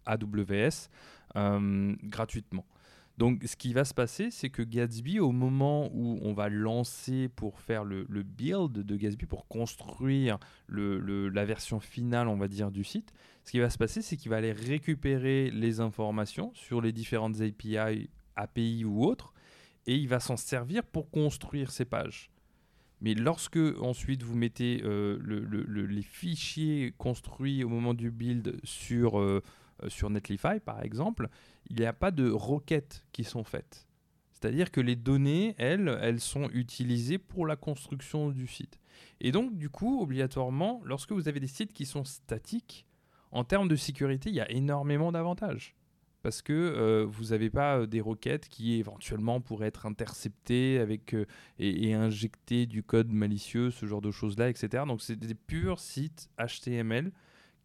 AWS 0.05 0.87
gratuitement. 2.03 2.65
Donc, 3.19 3.43
ce 3.45 3.57
qui 3.57 3.73
va 3.73 3.83
se 3.83 3.93
passer, 3.93 4.31
c'est 4.31 4.49
que 4.49 4.61
Gatsby, 4.61 5.19
au 5.19 5.33
moment 5.33 5.89
où 5.93 6.19
on 6.21 6.31
va 6.31 6.47
lancer 6.47 7.27
pour 7.27 7.59
faire 7.59 7.83
le, 7.83 8.05
build 8.23 8.71
de 8.71 8.95
Gatsby, 8.95 9.25
pour 9.25 9.49
construire 9.49 10.39
la 10.69 11.43
version 11.43 11.81
finale, 11.81 12.29
on 12.29 12.37
va 12.37 12.47
dire, 12.47 12.71
du 12.71 12.85
site, 12.85 13.11
ce 13.43 13.51
qui 13.51 13.59
va 13.59 13.69
se 13.69 13.77
passer, 13.77 14.01
c'est 14.01 14.15
qu'il 14.15 14.29
va 14.31 14.37
aller 14.37 14.53
récupérer 14.53 15.51
les 15.51 15.81
informations 15.81 16.53
sur 16.53 16.79
les 16.79 16.93
différentes 16.93 17.41
API, 17.41 18.09
API 18.37 18.85
ou 18.85 19.03
autres, 19.03 19.33
et 19.85 19.97
il 19.97 20.07
va 20.07 20.21
s'en 20.21 20.37
servir 20.37 20.85
pour 20.85 21.11
construire 21.11 21.71
ces 21.71 21.83
pages. 21.83 22.31
Mais 23.01 23.15
lorsque 23.15 23.59
ensuite 23.81 24.23
vous 24.23 24.37
mettez 24.37 24.81
euh, 24.85 25.19
les 25.67 26.03
fichiers 26.03 26.93
construits 26.97 27.65
au 27.65 27.69
moment 27.69 27.93
du 27.93 28.11
build 28.11 28.61
sur 28.63 29.19
euh, 29.19 29.43
sur 29.87 30.09
Netlify, 30.09 30.59
par 30.63 30.83
exemple, 30.83 31.29
il 31.69 31.77
n'y 31.77 31.85
a 31.85 31.93
pas 31.93 32.11
de 32.11 32.29
requêtes 32.29 33.05
qui 33.11 33.23
sont 33.23 33.43
faites. 33.43 33.87
C'est-à-dire 34.39 34.71
que 34.71 34.79
les 34.79 34.95
données, 34.95 35.55
elles, 35.57 35.97
elles 36.01 36.21
sont 36.21 36.49
utilisées 36.53 37.17
pour 37.17 37.45
la 37.45 37.57
construction 37.57 38.29
du 38.29 38.47
site. 38.47 38.79
Et 39.19 39.31
donc, 39.31 39.57
du 39.57 39.69
coup, 39.69 40.01
obligatoirement, 40.01 40.81
lorsque 40.85 41.11
vous 41.11 41.27
avez 41.27 41.39
des 41.39 41.47
sites 41.47 41.73
qui 41.73 41.85
sont 41.85 42.05
statiques, 42.05 42.85
en 43.31 43.43
termes 43.43 43.67
de 43.67 43.75
sécurité, 43.75 44.29
il 44.29 44.35
y 44.35 44.41
a 44.41 44.49
énormément 44.49 45.11
d'avantages. 45.11 45.75
Parce 46.21 46.41
que 46.41 46.53
euh, 46.53 47.05
vous 47.05 47.25
n'avez 47.25 47.49
pas 47.49 47.79
euh, 47.79 47.85
des 47.85 48.01
requêtes 48.01 48.49
qui 48.49 48.75
éventuellement 48.75 49.39
pourraient 49.39 49.67
être 49.67 49.85
interceptées 49.85 50.79
avec, 50.79 51.13
et, 51.13 51.89
et, 51.89 51.93
injecter 51.93 52.65
du 52.65 52.83
code 52.83 53.09
malicieux, 53.09 53.71
ce 53.71 53.85
genre 53.85 54.01
de 54.01 54.11
choses-là, 54.11 54.49
etc. 54.49 54.83
Donc 54.85 55.01
c'est 55.01 55.15
des 55.15 55.35
purs 55.35 55.79
sites 55.79 56.29
HTML 56.37 57.11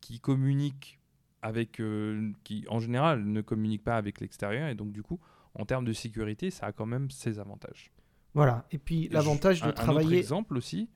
qui 0.00 0.21
communiquent 0.21 1.00
avec, 1.44 1.78
euh, 1.78 2.32
qui 2.42 2.64
en 2.70 2.80
général 2.80 3.22
ne 3.22 3.42
communique 3.42 3.84
pas 3.84 3.96
avec 3.96 4.20
l'extérieur. 4.20 4.68
Et 4.68 4.74
donc, 4.74 4.92
du 4.92 5.02
coup, 5.02 5.20
en 5.54 5.66
termes 5.66 5.84
de 5.84 5.92
sécurité, 5.92 6.50
ça 6.50 6.66
a 6.66 6.72
quand 6.72 6.86
même 6.86 7.10
ses 7.10 7.38
avantages. 7.38 7.92
Voilà. 8.32 8.64
Et 8.72 8.78
puis, 8.78 9.08
l'avantage 9.12 9.60
de 9.60 9.70
travailler. 9.70 10.06
Un 10.06 10.08
autre 10.08 10.16
exemple 10.16 10.56
aussi. 10.56 10.88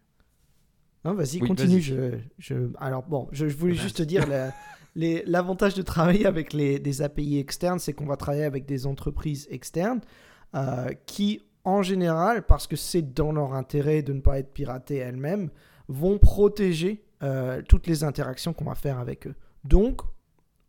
Non, 1.04 1.12
vas-y, 1.12 1.38
continue. 1.40 1.82
je, 1.82 2.18
je, 2.38 2.54
Alors, 2.78 3.02
bon, 3.02 3.28
je, 3.30 3.44
voulais 3.44 3.74
juste 3.86 4.00
dire. 4.00 4.24
L'avantage 4.96 5.74
de 5.74 5.82
travailler 5.82 6.24
avec 6.24 6.54
les, 6.54 6.78
des 6.78 7.02
API 7.02 7.38
externes, 7.38 7.78
c'est 7.78 7.92
qu'on 7.92 8.06
va 8.06 8.16
travailler 8.16 8.44
avec 8.44 8.64
des 8.64 8.86
entreprises 8.86 9.46
externes 9.50 10.00
euh, 10.54 10.88
qui, 11.04 11.42
en 11.64 11.82
général, 11.82 12.46
parce 12.46 12.66
que 12.66 12.74
c'est 12.74 13.02
dans 13.02 13.32
leur 13.32 13.52
intérêt 13.52 14.02
de 14.02 14.14
ne 14.14 14.20
pas 14.20 14.38
être 14.38 14.54
piratées 14.54 14.96
elles-mêmes, 14.96 15.50
vont 15.88 16.18
protéger 16.18 17.04
euh, 17.22 17.60
toutes 17.68 17.86
les 17.86 18.02
interactions 18.02 18.54
qu'on 18.54 18.64
va 18.64 18.74
faire 18.74 18.98
avec 18.98 19.26
eux. 19.26 19.34
Donc, 19.64 20.00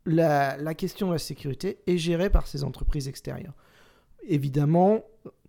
la, 0.06 0.74
question 0.74 1.08
de 1.08 1.13
la 1.13 1.20
sécurité 1.20 1.79
est 1.88 1.98
gérée 1.98 2.29
par 2.29 2.48
ces 2.48 2.63
entreprises 2.63 3.08
extérieures. 3.08 3.56
Évidemment, 4.27 5.03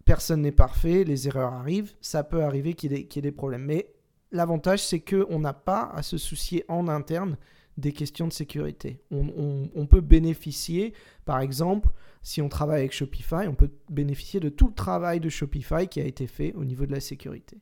personne 0.05 0.43
n'est 0.43 0.53
parfait, 0.53 1.05
les 1.05 1.29
erreurs 1.29 1.53
arrivent, 1.53 1.95
ça 2.01 2.25
peut 2.25 2.43
arriver 2.43 2.75
qu'il 2.75 2.93
y, 2.93 2.97
ait 2.97 3.23
des 3.23 3.33
problèmes. 3.33 3.65
Mais 3.65 3.93
l'avantage, 4.33 4.83
c'est 4.83 5.01
qu'on 5.01 5.39
n'a 5.39 5.53
pas 5.53 5.91
à 5.95 6.03
se 6.03 6.19
soucier 6.19 6.65
en 6.69 6.89
interne 6.89 7.37
des 7.77 7.93
questions 7.93 8.29
de 8.29 8.33
sécurité. 8.33 9.01
On, 9.11 9.87
peut 9.87 10.01
bénéficier, 10.01 10.93
par 11.25 11.41
exemple, 11.41 11.89
si 12.23 12.43
on 12.43 12.49
travaille 12.49 12.81
avec 12.81 12.93
Shopify, 12.93 13.47
on 13.49 13.55
peut 13.55 13.71
bénéficier 13.89 14.39
de 14.41 14.51
tout 14.51 14.69
le 14.69 14.75
travail 14.75 15.21
de 15.21 15.29
Shopify 15.29 15.89
qui 15.89 16.01
a 16.01 16.05
été 16.05 16.27
fait 16.27 16.53
au 16.55 16.65
niveau 16.65 16.85
de 16.85 16.93
la 16.93 17.01
sécurité. 17.01 17.59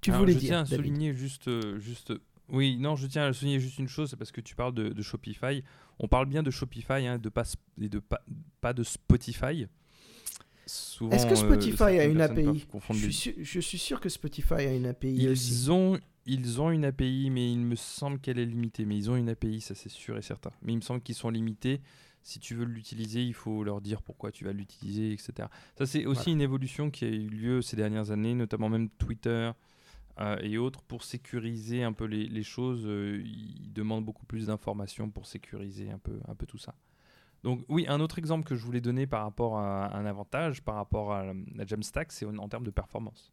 Tu 0.00 0.10
voulais 0.12 0.32
je 0.32 0.38
dire. 0.38 0.48
Tiens 0.48 0.60
à 0.60 0.66
souligner 0.66 1.14
juste, 1.14 1.48
euh, 1.48 1.78
juste 1.78 2.12
oui, 2.48 2.76
non, 2.78 2.96
je 2.96 3.06
tiens 3.06 3.26
à 3.26 3.32
souligner 3.32 3.60
juste 3.60 3.78
une 3.78 3.88
chose, 3.88 4.10
c'est 4.10 4.16
parce 4.16 4.32
que 4.32 4.40
tu 4.40 4.54
parles 4.54 4.74
de, 4.74 5.02
Shopify. 5.02 5.62
On 5.98 6.08
parle 6.08 6.26
bien 6.26 6.42
de 6.42 6.50
Shopify 6.50 7.06
hein, 7.06 7.18
de 7.18 7.28
pas, 7.28 7.44
et 7.80 7.88
de 7.88 7.98
pas, 7.98 8.22
pas 8.60 8.72
de 8.72 8.82
Spotify. 8.82 9.66
Est-ce 10.66 10.98
que 10.98 11.32
euh, 11.32 11.36
Spotify 11.36 11.98
a 11.98 12.04
une 12.06 12.20
API 12.20 12.66
je 12.90 13.08
suis, 13.10 13.34
je 13.38 13.60
suis, 13.60 13.78
sûr 13.78 14.00
que 14.00 14.08
Spotify 14.08 14.54
a 14.54 14.74
une 14.74 14.86
API 14.86 15.14
ils 15.14 15.28
aussi. 15.28 15.70
Ont, 15.70 15.98
ils 16.26 16.60
ont 16.60 16.70
une 16.70 16.86
API, 16.86 17.28
mais 17.30 17.52
il 17.52 17.60
me 17.60 17.76
semble 17.76 18.18
qu'elle 18.18 18.38
est 18.38 18.46
limitée. 18.46 18.86
Mais 18.86 18.96
ils 18.96 19.10
ont 19.10 19.16
une 19.16 19.28
API, 19.28 19.60
ça 19.60 19.74
c'est 19.74 19.90
sûr 19.90 20.16
et 20.16 20.22
certain. 20.22 20.50
Mais 20.62 20.72
il 20.72 20.76
me 20.76 20.80
semble 20.82 21.02
qu'ils 21.02 21.14
sont 21.14 21.30
limités. 21.30 21.80
Si 22.22 22.40
tu 22.40 22.54
veux 22.54 22.64
l'utiliser, 22.64 23.22
il 23.22 23.34
faut 23.34 23.62
leur 23.62 23.82
dire 23.82 24.00
pourquoi 24.00 24.32
tu 24.32 24.46
vas 24.46 24.52
l'utiliser, 24.52 25.12
etc. 25.12 25.48
Ça 25.78 25.84
c'est 25.84 26.06
aussi 26.06 26.32
une 26.32 26.40
évolution 26.40 26.90
qui 26.90 27.04
a 27.04 27.08
eu 27.08 27.28
lieu 27.28 27.60
ces 27.60 27.76
dernières 27.76 28.10
années, 28.10 28.34
notamment 28.34 28.70
même 28.70 28.88
Twitter, 28.88 29.50
euh, 30.20 30.38
et 30.42 30.58
autres 30.58 30.82
pour 30.82 31.02
sécuriser 31.02 31.82
un 31.82 31.92
peu 31.92 32.04
les, 32.04 32.42
choses. 32.42 32.84
Euh, 32.86 33.22
ils 33.24 33.72
demandent 33.72 34.04
beaucoup 34.04 34.26
plus 34.26 34.46
d'informations 34.46 35.10
pour 35.10 35.26
sécuriser 35.26 35.90
un 35.90 35.98
peu, 35.98 36.20
un 36.28 36.34
peu 36.34 36.46
tout 36.46 36.58
ça. 36.58 36.74
Donc 37.42 37.64
oui, 37.68 37.84
un 37.88 38.00
autre 38.00 38.18
exemple 38.18 38.46
que 38.46 38.54
je 38.54 38.64
voulais 38.64 38.80
donner 38.80 39.06
par 39.06 39.22
rapport 39.22 39.58
à 39.58 39.94
un 39.94 40.06
avantage, 40.06 40.62
par 40.62 40.76
rapport 40.76 41.12
à 41.12 41.24
la 41.24 41.66
Jamstack, 41.66 42.12
c'est 42.12 42.24
en, 42.24 42.48
termes 42.48 42.64
de 42.64 42.70
performance. 42.70 43.32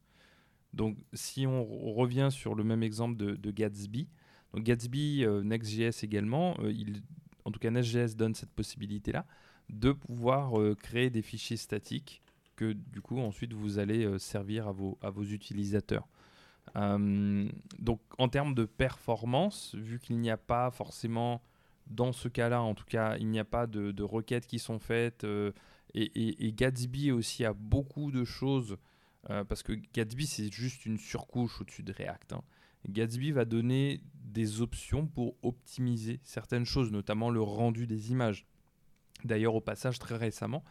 Donc 0.74 0.98
si 1.14 1.48
on 1.48 1.64
revient 1.94 2.30
sur 2.32 2.56
le 2.56 2.64
même 2.64 2.84
exemple 2.84 3.16
de, 3.16 3.52
Gatsby, 3.52 4.10
donc 4.54 4.64
Gatsby, 4.64 5.24
euh, 5.24 5.44
Next.js 5.44 6.04
également, 6.04 6.58
en 7.46 7.52
tout 7.52 7.60
cas 7.60 7.70
Next.js 7.70 8.16
donne 8.16 8.36
cette 8.36 8.52
possibilité-là 8.52 9.26
de 9.70 9.94
pouvoir 9.94 10.52
créer 10.76 11.10
des 11.10 11.22
fichiers 11.22 11.56
statiques 11.56 12.22
que 12.58 12.74
du 12.74 13.00
coup 13.02 13.20
ensuite 13.20 13.54
vous 13.54 13.80
allez 13.80 14.20
servir 14.20 14.68
à 14.68 14.74
vos, 14.74 14.98
à 15.02 15.10
vos 15.10 15.24
utilisateurs. 15.24 16.06
Euh, 16.76 17.50
donc 17.80 18.00
en 18.18 18.30
termes 18.30 18.56
de 18.56 18.66
performance, 18.66 19.76
vu 19.76 20.00
qu'il 20.00 20.18
n'y 20.18 20.30
a 20.30 20.38
pas 20.38 20.72
forcément, 20.72 21.42
dans 21.88 22.12
ce 22.14 22.28
cas-là 22.28 22.62
en 22.62 22.76
tout 22.76 22.86
cas, 22.86 23.18
il 23.18 23.28
n'y 23.28 23.40
a 23.40 23.46
pas 23.46 23.68
de, 23.68 24.04
requêtes 24.04 24.48
qui 24.48 24.60
sont 24.60 24.80
faites, 24.80 25.24
euh, 25.24 25.52
et, 25.94 26.54
Gatsby 26.54 27.12
aussi 27.12 27.44
a 27.44 27.54
beaucoup 27.54 28.12
de 28.12 28.24
choses, 28.24 28.78
euh, 29.30 29.44
parce 29.44 29.64
que 29.64 29.74
Gatsby 29.94 30.26
c'est 30.26 30.52
juste 30.52 30.86
une 30.86 30.98
surcouche 30.98 31.62
au-dessus 31.62 31.84
de 31.84 31.92
React. 31.92 32.34
Hein. 32.34 32.44
Gatsby 32.88 33.32
va 33.32 33.46
donner 33.46 34.02
des 34.16 34.62
options 34.62 35.06
pour 35.06 35.36
optimiser 35.44 36.20
certaines 36.24 36.66
choses, 36.66 36.92
notamment 36.92 37.30
le 37.30 37.42
rendu 37.42 37.86
des 37.86 38.12
images. 38.12 38.48
D'ailleurs, 39.24 39.54
au 39.54 39.62
passage, 39.62 40.00
très 40.00 40.16
récemment, 40.16 40.64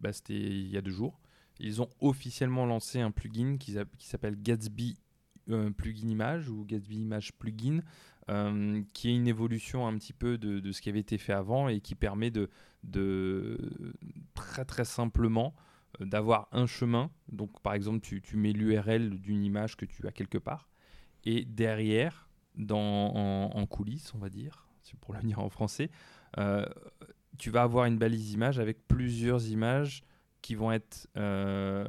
bah, 0.00 0.12
c'était 0.12 0.34
il 0.34 0.68
y 0.68 0.76
a 0.76 0.82
deux 0.82 0.92
jours, 0.92 1.18
ils 1.58 1.82
ont 1.82 1.88
officiellement 2.00 2.66
lancé 2.66 3.00
un 3.00 3.10
plugin 3.10 3.56
qui 3.58 3.74
s'appelle 3.98 4.40
Gatsby 4.40 4.96
plugin 5.76 6.08
image 6.08 6.48
ou 6.48 6.64
Gatsby 6.64 7.00
Image 7.00 7.32
Plugin, 7.32 7.80
euh, 8.28 8.82
qui 8.92 9.08
est 9.08 9.14
une 9.14 9.26
évolution 9.26 9.86
un 9.86 9.96
petit 9.96 10.12
peu 10.12 10.38
de, 10.38 10.72
ce 10.72 10.80
qui 10.80 10.88
avait 10.88 11.00
été 11.00 11.18
fait 11.18 11.32
avant 11.32 11.68
et 11.68 11.80
qui 11.80 11.94
permet 11.94 12.30
de, 12.30 12.50
très 14.34 14.64
très 14.64 14.84
simplement 14.84 15.54
euh, 16.00 16.04
d'avoir 16.04 16.48
un 16.52 16.66
chemin. 16.66 17.10
Donc 17.30 17.60
par 17.60 17.74
exemple, 17.74 18.00
tu, 18.00 18.36
mets 18.36 18.52
l'URL 18.52 19.18
d'une 19.18 19.44
image 19.44 19.76
que 19.76 19.84
tu 19.84 20.06
as 20.06 20.12
quelque 20.12 20.38
part 20.38 20.68
et 21.24 21.44
derrière, 21.44 22.28
dans, 22.54 23.12
en, 23.14 23.66
coulisses, 23.66 24.12
on 24.14 24.18
va 24.18 24.28
dire, 24.28 24.68
pour 25.00 25.14
le 25.14 25.20
dire 25.20 25.38
en 25.38 25.48
français, 25.48 25.90
tu 27.38 27.50
vas 27.50 27.62
avoir 27.62 27.86
une 27.86 27.98
balise 27.98 28.32
image 28.32 28.58
avec 28.58 28.86
plusieurs 28.88 29.48
images 29.48 30.02
qui 30.42 30.54
vont 30.54 30.72
être 30.72 31.08
euh, 31.16 31.86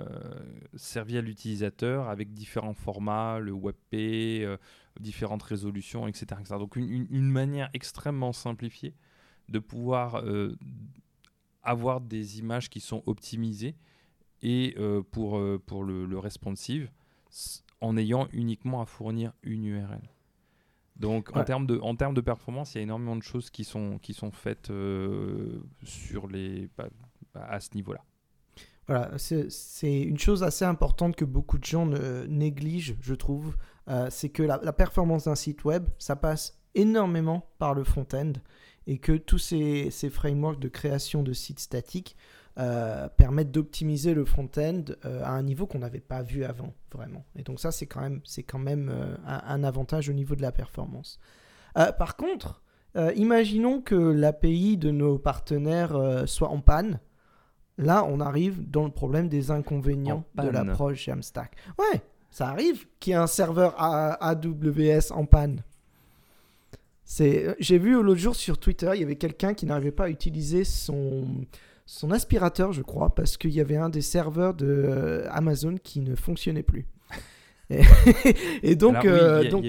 servis 0.75 1.17
à 1.17 1.21
l'utilisateur 1.21 2.09
avec 2.09 2.33
différents 2.33 2.73
formats, 2.73 3.39
le 3.39 3.51
WebP, 3.51 4.43
euh, 4.43 4.57
différentes 4.99 5.43
résolutions, 5.43 6.07
etc. 6.07 6.41
Donc 6.49 6.75
une, 6.75 7.07
une, 7.09 7.29
manière 7.29 7.69
extrêmement 7.73 8.33
simplifiée 8.33 8.95
de 9.49 9.59
pouvoir 9.59 10.15
euh, 10.15 10.57
avoir 11.63 12.01
des 12.01 12.39
images 12.39 12.69
qui 12.69 12.79
sont 12.79 13.03
optimisées 13.05 13.75
et 14.41 14.75
pour, 15.11 15.41
pour 15.65 15.83
le, 15.83 16.05
le, 16.05 16.17
responsive 16.17 16.89
en 17.81 17.97
ayant 17.97 18.29
uniquement 18.31 18.81
à 18.81 18.85
fournir 18.85 19.33
une 19.43 19.65
URL. 19.65 20.09
Donc 20.95 21.35
en, 21.35 21.43
termes 21.43 21.67
de, 21.67 21.77
en 21.79 21.93
termes 21.97 22.13
de 22.13 22.21
performance, 22.21 22.73
il 22.73 22.77
y 22.77 22.79
a 22.79 22.83
énormément 22.83 23.17
de 23.17 23.23
choses 23.23 23.49
qui 23.49 23.65
sont, 23.65 23.99
qui 23.99 24.13
sont 24.13 24.31
faites 24.31 24.71
sur 25.83 26.27
les, 26.27 26.69
bah, 26.77 26.87
à 27.33 27.59
ce 27.59 27.75
niveau-là. 27.75 28.01
Voilà, 28.89 29.11
c'est 29.19 30.01
une 30.01 30.17
chose 30.17 30.41
assez 30.41 30.65
importante 30.65 31.15
que 31.15 31.23
beaucoup 31.23 31.59
de 31.59 31.63
gens 31.63 31.85
négligent, 31.85 32.95
je 33.01 33.13
trouve. 33.13 33.55
Euh, 33.87 34.07
c'est 34.09 34.29
que 34.29 34.41
la, 34.41 34.57
performance 34.73 35.25
d'un 35.25 35.35
site 35.35 35.63
web, 35.63 35.87
ça 35.99 36.15
passe 36.15 36.59
énormément 36.73 37.47
par 37.59 37.75
le 37.75 37.83
front-end 37.83 38.33
et 38.87 38.97
que 38.97 39.11
tous 39.11 39.37
ces, 39.37 40.09
frameworks 40.09 40.59
de 40.59 40.69
création 40.69 41.21
de 41.21 41.33
sites 41.33 41.59
statiques 41.59 42.17
euh, 42.57 43.07
permettent 43.09 43.51
d'optimiser 43.51 44.15
le 44.15 44.25
front-end 44.25 44.85
euh, 45.05 45.23
à 45.23 45.33
un 45.33 45.43
niveau 45.43 45.67
qu'on 45.67 45.79
n'avait 45.79 45.99
pas 45.99 46.23
vu 46.23 46.43
avant, 46.43 46.73
vraiment. 46.91 47.23
Et 47.35 47.43
donc 47.43 47.59
ça, 47.59 47.69
c'est 47.71 47.85
quand 47.85 48.01
même, 48.57 48.89
un, 49.23 49.41
un, 49.45 49.63
avantage 49.63 50.09
au 50.09 50.13
niveau 50.13 50.33
de 50.35 50.41
la 50.41 50.51
performance. 50.51 51.19
par 51.75 52.15
contre, 52.15 52.63
imaginons 53.15 53.81
que 53.81 53.93
l'API 53.93 54.77
de 54.77 54.89
nos 54.89 55.19
partenaires 55.19 56.23
soit 56.25 56.49
en 56.49 56.59
panne 56.59 56.99
là, 57.79 58.05
on 58.05 58.19
arrive 58.19 58.69
dans 58.69 58.83
le 58.83 58.91
problème 58.91 59.29
des 59.29 59.51
inconvénients 59.51 60.25
En 60.37 60.43
de 60.43 60.49
l'approche 60.49 61.05
Jamstack. 61.05 61.55
Ouais, 61.79 62.01
ça 62.29 62.49
arrive 62.49 62.85
qu'il 62.99 63.11
y 63.11 63.13
ait 63.13 63.19
un 63.19 63.27
serveur 63.27 63.73
AWS 63.77 65.11
en 65.11 65.25
panne. 65.25 65.63
C'est, 67.05 67.55
j'ai 67.59 67.79
vu 67.79 68.03
l'autre 68.03 68.19
jour 68.19 68.35
sur 68.35 68.59
Twitter, 68.59 68.91
il 68.93 68.99
y 68.99 69.03
avait 69.03 69.15
quelqu'un 69.15 69.55
qui 69.55 69.65
n'arrivait 69.65 69.91
pas 69.91 70.05
à 70.05 70.09
utiliser 70.09 70.63
son, 70.63 71.25
son 71.87 72.11
aspirateur, 72.11 72.71
je 72.71 72.83
crois, 72.83 73.15
parce 73.15 73.35
qu'il 73.35 73.49
y 73.51 73.59
avait 73.61 73.77
un 73.77 73.89
des 73.89 74.03
serveurs 74.03 74.53
de 74.53 74.67
euh, 74.67 75.27
Amazon 75.31 75.75
qui 75.81 76.01
ne 76.01 76.15
fonctionnait 76.15 76.63
plus. 76.63 76.85
Et, 77.71 77.83
et 78.63 78.75
donc, 78.75 78.97
oui, 79.03 79.09
euh, 79.09 79.47
donc 79.47 79.63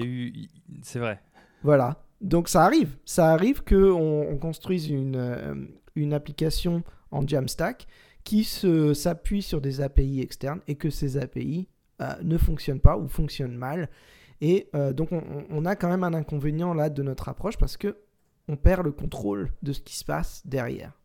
c'est 0.81 0.97
vrai. 0.97 1.21
voilà. 1.61 2.03
Donc 2.19 2.49
ça 2.49 2.63
arrive. 2.63 2.97
Ça 3.05 3.31
arrive 3.31 3.63
qu'on 3.63 4.25
on 4.27 4.37
construise 4.37 4.89
une, 4.89 5.15
euh, 5.15 5.53
une 5.95 6.13
application 6.13 6.83
en 7.11 7.27
Jamstack 7.27 7.87
qui 8.23 8.43
s'appuie 8.43 9.41
sur 9.41 9.61
des 9.61 9.81
API 9.81 10.21
externes 10.21 10.61
et 10.67 10.75
que 10.75 10.89
ces 10.89 11.17
API 11.17 11.67
euh, 12.01 12.13
ne 12.23 12.37
fonctionnent 12.37 12.79
pas 12.79 12.97
ou 12.97 13.07
fonctionnent 13.07 13.55
mal. 13.55 13.89
Et 14.41 14.69
euh, 14.75 14.93
donc 14.93 15.09
on, 15.11 15.65
a 15.65 15.75
quand 15.75 15.89
même 15.89 16.03
un 16.03 16.13
inconvénient 16.13 16.73
là 16.73 16.89
de 16.89 17.03
notre 17.03 17.29
approche 17.29 17.57
parce 17.57 17.77
que 17.77 17.97
on 18.47 18.57
perd 18.57 18.83
le 18.83 18.91
contrôle 18.91 19.51
de 19.61 19.71
ce 19.71 19.81
qui 19.81 19.95
se 19.95 20.03
passe 20.03 20.41
derrière. 20.45 20.99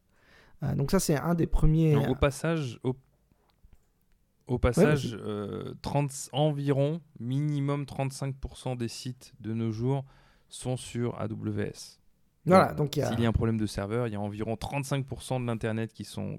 Euh, 0.62 0.74
donc 0.74 0.90
ça 0.90 1.00
c'est 1.00 1.16
un 1.16 1.34
des 1.34 1.46
premiers... 1.46 1.94
Donc, 1.94 2.08
au 2.08 2.14
passage, 2.14 2.80
au, 2.82 2.96
au 4.46 4.58
passage 4.58 5.18
30 5.82 6.30
environ, 6.32 7.02
minimum 7.20 7.84
35% 7.84 8.76
des 8.78 8.88
sites 8.88 9.34
de 9.40 9.52
nos 9.52 9.70
jours 9.70 10.04
sont 10.48 10.78
sur 10.78 11.20
AWS. 11.20 11.98
Voilà, 12.46 12.72
donc 12.74 12.96
il 12.96 13.00
y 13.00 13.02
a... 13.02 13.08
S'il 13.10 13.20
y 13.20 13.26
a 13.26 13.28
un 13.28 13.32
problème 13.32 13.58
de 13.58 13.66
serveur, 13.66 14.06
il 14.06 14.12
y 14.12 14.16
a 14.16 14.20
environ 14.20 14.54
35% 14.54 15.40
de 15.42 15.46
l'Internet 15.46 15.92
qui 15.92 16.04
sont. 16.04 16.38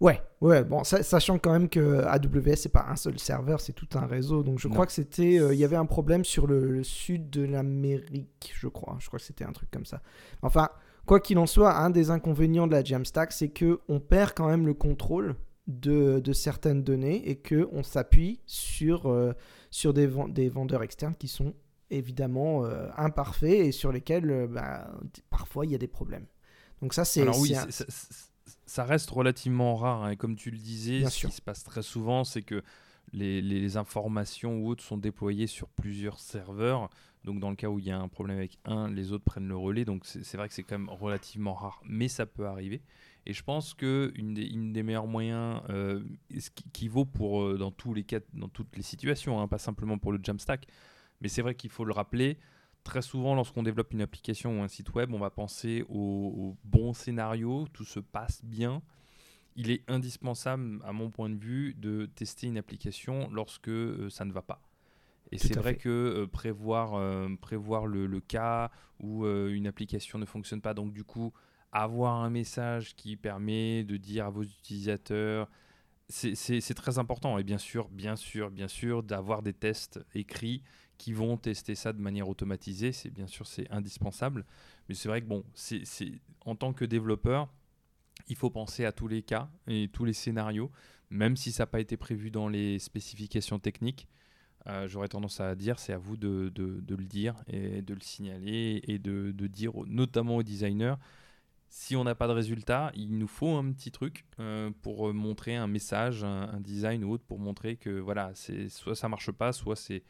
Ouais, 0.00 0.20
ouais, 0.40 0.64
bon, 0.64 0.82
sa- 0.82 1.04
sachant 1.04 1.38
quand 1.38 1.52
même 1.52 1.68
que 1.68 2.02
AWS, 2.04 2.56
c'est 2.56 2.72
pas 2.72 2.86
un 2.88 2.96
seul 2.96 3.20
serveur, 3.20 3.60
c'est 3.60 3.72
tout 3.72 3.86
un 3.94 4.06
réseau. 4.06 4.42
Donc 4.42 4.58
je 4.58 4.66
Non. 4.66 4.74
crois 4.74 4.86
que 4.86 4.92
c'était. 4.92 5.38
euh, 5.38 5.54
Il 5.54 5.60
y 5.60 5.64
avait 5.64 5.76
un 5.76 5.86
problème 5.86 6.24
sur 6.24 6.46
le, 6.48 6.72
le 6.72 6.82
sud 6.82 7.30
de 7.30 7.42
l'Amérique, 7.44 8.52
je 8.56 8.66
crois. 8.66 8.96
Je 8.98 9.06
crois 9.06 9.20
que 9.20 9.24
c'était 9.24 9.44
un 9.44 9.52
truc 9.52 9.70
comme 9.70 9.86
ça. 9.86 10.02
Enfin, 10.42 10.70
quoi 11.06 11.20
qu'il 11.20 11.38
en 11.38 11.46
soit, 11.46 11.76
un 11.76 11.90
des 11.90 12.10
inconvénients 12.10 12.66
de 12.66 12.72
la 12.72 12.82
Jamstack, 12.82 13.30
c'est 13.32 13.50
que 13.50 13.80
on 13.88 14.00
perd 14.00 14.32
quand 14.34 14.48
même 14.48 14.66
le 14.66 14.74
contrôle 14.74 15.36
de, 15.68 16.18
de 16.18 16.32
certaines 16.32 16.82
données 16.82 17.28
et 17.28 17.36
que 17.36 17.68
on 17.70 17.84
s'appuie 17.84 18.40
sur, 18.46 19.06
euh, 19.08 19.32
sur 19.70 19.94
des, 19.94 20.10
des 20.30 20.48
vendeurs 20.48 20.82
externes 20.82 21.14
qui 21.14 21.28
sont 21.28 21.54
évidemment 21.96 22.64
euh, 22.64 22.88
imparfaits 22.96 23.50
et 23.52 23.72
sur 23.72 23.92
lesquels 23.92 24.30
euh, 24.30 24.46
bah, 24.46 24.90
parfois 25.30 25.66
il 25.66 25.72
y 25.72 25.74
a 25.74 25.78
des 25.78 25.88
problèmes. 25.88 26.26
Donc 26.80 26.94
ça, 26.94 27.04
c'est. 27.04 27.22
Alors 27.22 27.38
oui, 27.38 27.54
un- 27.54 27.66
ça, 28.66 28.84
reste 28.84 29.10
relativement 29.10 29.76
rare. 29.76 30.04
hein, 30.04 30.10
et 30.10 30.16
comme 30.16 30.36
tu 30.36 30.50
le 30.50 30.58
disais, 30.58 30.98
Bien 31.00 31.10
ce 31.10 31.16
sûr. 31.18 31.28
qui 31.30 31.36
se 31.36 31.42
passe 31.42 31.62
très 31.64 31.82
souvent, 31.82 32.24
c'est 32.24 32.42
que 32.42 32.62
les, 33.12 33.40
les 33.42 33.76
informations 33.76 34.58
ou 34.58 34.68
autres 34.68 34.82
sont 34.82 34.96
déployées 34.96 35.46
sur 35.46 35.68
plusieurs 35.68 36.18
serveurs. 36.18 36.88
Donc 37.24 37.38
dans 37.38 37.50
le 37.50 37.56
cas 37.56 37.68
où 37.68 37.78
il 37.78 37.84
y 37.84 37.90
a 37.92 37.98
un 37.98 38.08
problème 38.08 38.36
avec 38.38 38.58
un, 38.64 38.90
les 38.90 39.12
autres 39.12 39.22
prennent 39.24 39.46
le 39.46 39.56
relais. 39.56 39.84
Donc 39.84 40.04
c'est 40.06 40.24
c'est 40.24 40.36
vrai 40.36 40.48
que 40.48 40.54
c'est 40.54 40.64
quand 40.64 40.78
même 40.78 40.88
relativement 40.90 41.54
rare, 41.54 41.80
mais 41.84 42.08
ça 42.08 42.26
peut 42.26 42.46
arriver. 42.46 42.82
Et 43.26 43.32
je 43.32 43.44
pense 43.44 43.74
que 43.74 44.10
une 44.16 44.34
des, 44.34 44.42
une 44.46 44.72
des 44.72 44.82
meilleurs 44.82 45.06
moyens, 45.06 45.62
euh, 45.70 46.02
ce 46.36 46.50
qui, 46.50 46.64
qui 46.72 46.88
vaut 46.88 47.04
pour 47.04 47.42
euh, 47.44 47.56
dans 47.58 47.70
tous 47.70 47.94
les 47.94 48.02
cas, 48.02 48.18
dans 48.32 48.48
toutes 48.48 48.76
les 48.76 48.82
situations, 48.82 49.40
hein, 49.40 49.46
pas 49.46 49.58
simplement 49.58 49.98
pour 49.98 50.10
le 50.10 50.18
Jamstack, 50.20 50.66
mais 51.22 51.28
c'est 51.28 51.40
vrai 51.40 51.54
qu'il 51.54 51.70
faut 51.70 51.84
le 51.84 51.92
rappeler. 51.92 52.36
Très 52.84 53.00
souvent, 53.00 53.34
lorsqu'on 53.36 53.62
développe 53.62 53.92
une 53.92 54.00
application 54.02 54.58
ou 54.58 54.62
un 54.62 54.68
site 54.68 54.92
web, 54.92 55.14
on 55.14 55.18
va 55.18 55.30
penser 55.30 55.84
au, 55.88 55.96
au 56.36 56.56
bon 56.64 56.92
scénario, 56.92 57.68
tout 57.72 57.84
se 57.84 58.00
passe 58.00 58.44
bien. 58.44 58.82
Il 59.54 59.70
est 59.70 59.88
indispensable, 59.88 60.80
à 60.84 60.92
mon 60.92 61.08
point 61.08 61.30
de 61.30 61.36
vue, 61.36 61.74
de 61.74 62.06
tester 62.06 62.48
une 62.48 62.58
application 62.58 63.30
lorsque 63.30 63.68
euh, 63.68 64.10
ça 64.10 64.24
ne 64.24 64.32
va 64.32 64.42
pas. 64.42 64.60
Et 65.30 65.38
c'est 65.38 65.56
vrai 65.56 65.74
fait. 65.74 65.78
que 65.78 65.88
euh, 65.88 66.26
prévoir, 66.26 66.94
euh, 66.94 67.28
prévoir 67.40 67.86
le, 67.86 68.06
le 68.06 68.20
cas 68.20 68.70
où 68.98 69.26
une 69.26 69.66
application 69.66 70.18
ne 70.18 70.24
fonctionne 70.24 70.60
pas, 70.60 70.74
donc 70.74 70.92
du 70.92 71.02
coup, 71.04 71.32
avoir 71.72 72.16
un 72.22 72.30
message 72.30 72.94
qui 72.94 73.16
permet 73.16 73.82
de 73.82 73.96
dire 73.96 74.26
à 74.26 74.30
vos 74.30 74.42
utilisateurs, 74.44 75.48
c'est 76.08 76.74
très 76.74 76.98
important. 76.98 77.38
Et 77.38 77.42
bien 77.42 77.58
sûr, 77.58 77.88
bien 77.88 78.16
sûr, 78.16 78.50
bien 78.50 78.68
sûr, 78.68 79.02
d'avoir 79.02 79.42
des 79.42 79.54
tests 79.54 79.98
écrits 80.14 80.62
qui 81.02 81.12
vont 81.12 81.36
tester 81.36 81.74
ça 81.74 81.92
de 81.92 82.00
manière 82.00 82.28
automatisée. 82.28 82.92
C'est 82.92 83.10
bien 83.10 83.26
sûr, 83.26 83.44
c'est 83.44 83.68
indispensable. 83.72 84.44
Mais 84.88 84.94
c'est 84.94 85.08
vrai 85.08 85.20
que 85.20 85.26
bon, 85.26 85.42
c'est 85.52 85.82
en 86.46 86.54
tant 86.54 86.72
que 86.72 86.84
développeur, 86.84 87.48
il 88.28 88.36
faut 88.36 88.50
penser 88.50 88.84
à 88.84 88.92
tous 88.92 89.08
les 89.08 89.22
cas 89.22 89.50
et 89.66 89.88
tous 89.92 90.04
les 90.04 90.12
scénarios, 90.12 90.70
même 91.10 91.36
si 91.36 91.50
ça 91.50 91.64
n'a 91.64 91.66
pas 91.66 91.80
été 91.80 91.96
prévu 91.96 92.30
dans 92.30 92.48
les 92.48 92.78
spécifications 92.78 93.58
techniques. 93.58 94.06
Euh, 94.68 94.86
J'aurais 94.86 95.08
tendance 95.08 95.40
à 95.40 95.56
dire, 95.56 95.80
c'est 95.80 95.92
à 95.92 95.98
vous 95.98 96.16
de, 96.16 96.52
de- 96.54 96.94
le 96.94 97.04
dire 97.04 97.34
et 97.48 97.82
de 97.82 97.94
le 97.94 98.00
signaler 98.00 98.80
et 98.86 99.00
de, 99.00 99.32
de 99.32 99.46
dire, 99.48 99.72
notamment 99.86 100.36
aux 100.36 100.44
designers, 100.44 100.94
si 101.68 101.96
on 101.96 102.04
n'a 102.04 102.14
pas 102.14 102.28
de 102.28 102.32
résultat, 102.32 102.92
il 102.94 103.18
nous 103.18 103.26
faut 103.26 103.56
un 103.56 103.72
petit 103.72 103.90
truc 103.90 104.24
euh, 104.38 104.70
pour 104.82 105.12
montrer 105.12 105.56
un 105.56 105.66
message, 105.66 106.22
un, 106.22 106.42
un 106.52 106.60
design 106.60 107.02
ou 107.02 107.10
autre, 107.14 107.24
pour 107.24 107.40
montrer 107.40 107.76
que 107.76 107.90
voilà, 107.90 108.32
soit 108.68 108.94
ça 108.94 109.08
marche 109.08 109.32
pas, 109.32 109.52
soit 109.52 109.74
c'est 109.74 110.04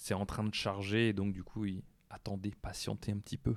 c'est 0.00 0.14
en 0.14 0.24
train 0.24 0.44
de 0.44 0.54
charger 0.54 1.08
et 1.08 1.12
donc 1.12 1.32
du 1.34 1.42
coup, 1.42 1.64
il- 1.66 1.82
attendez, 2.08 2.52
patientez 2.62 3.12
un 3.12 3.18
petit 3.18 3.36
peu, 3.36 3.54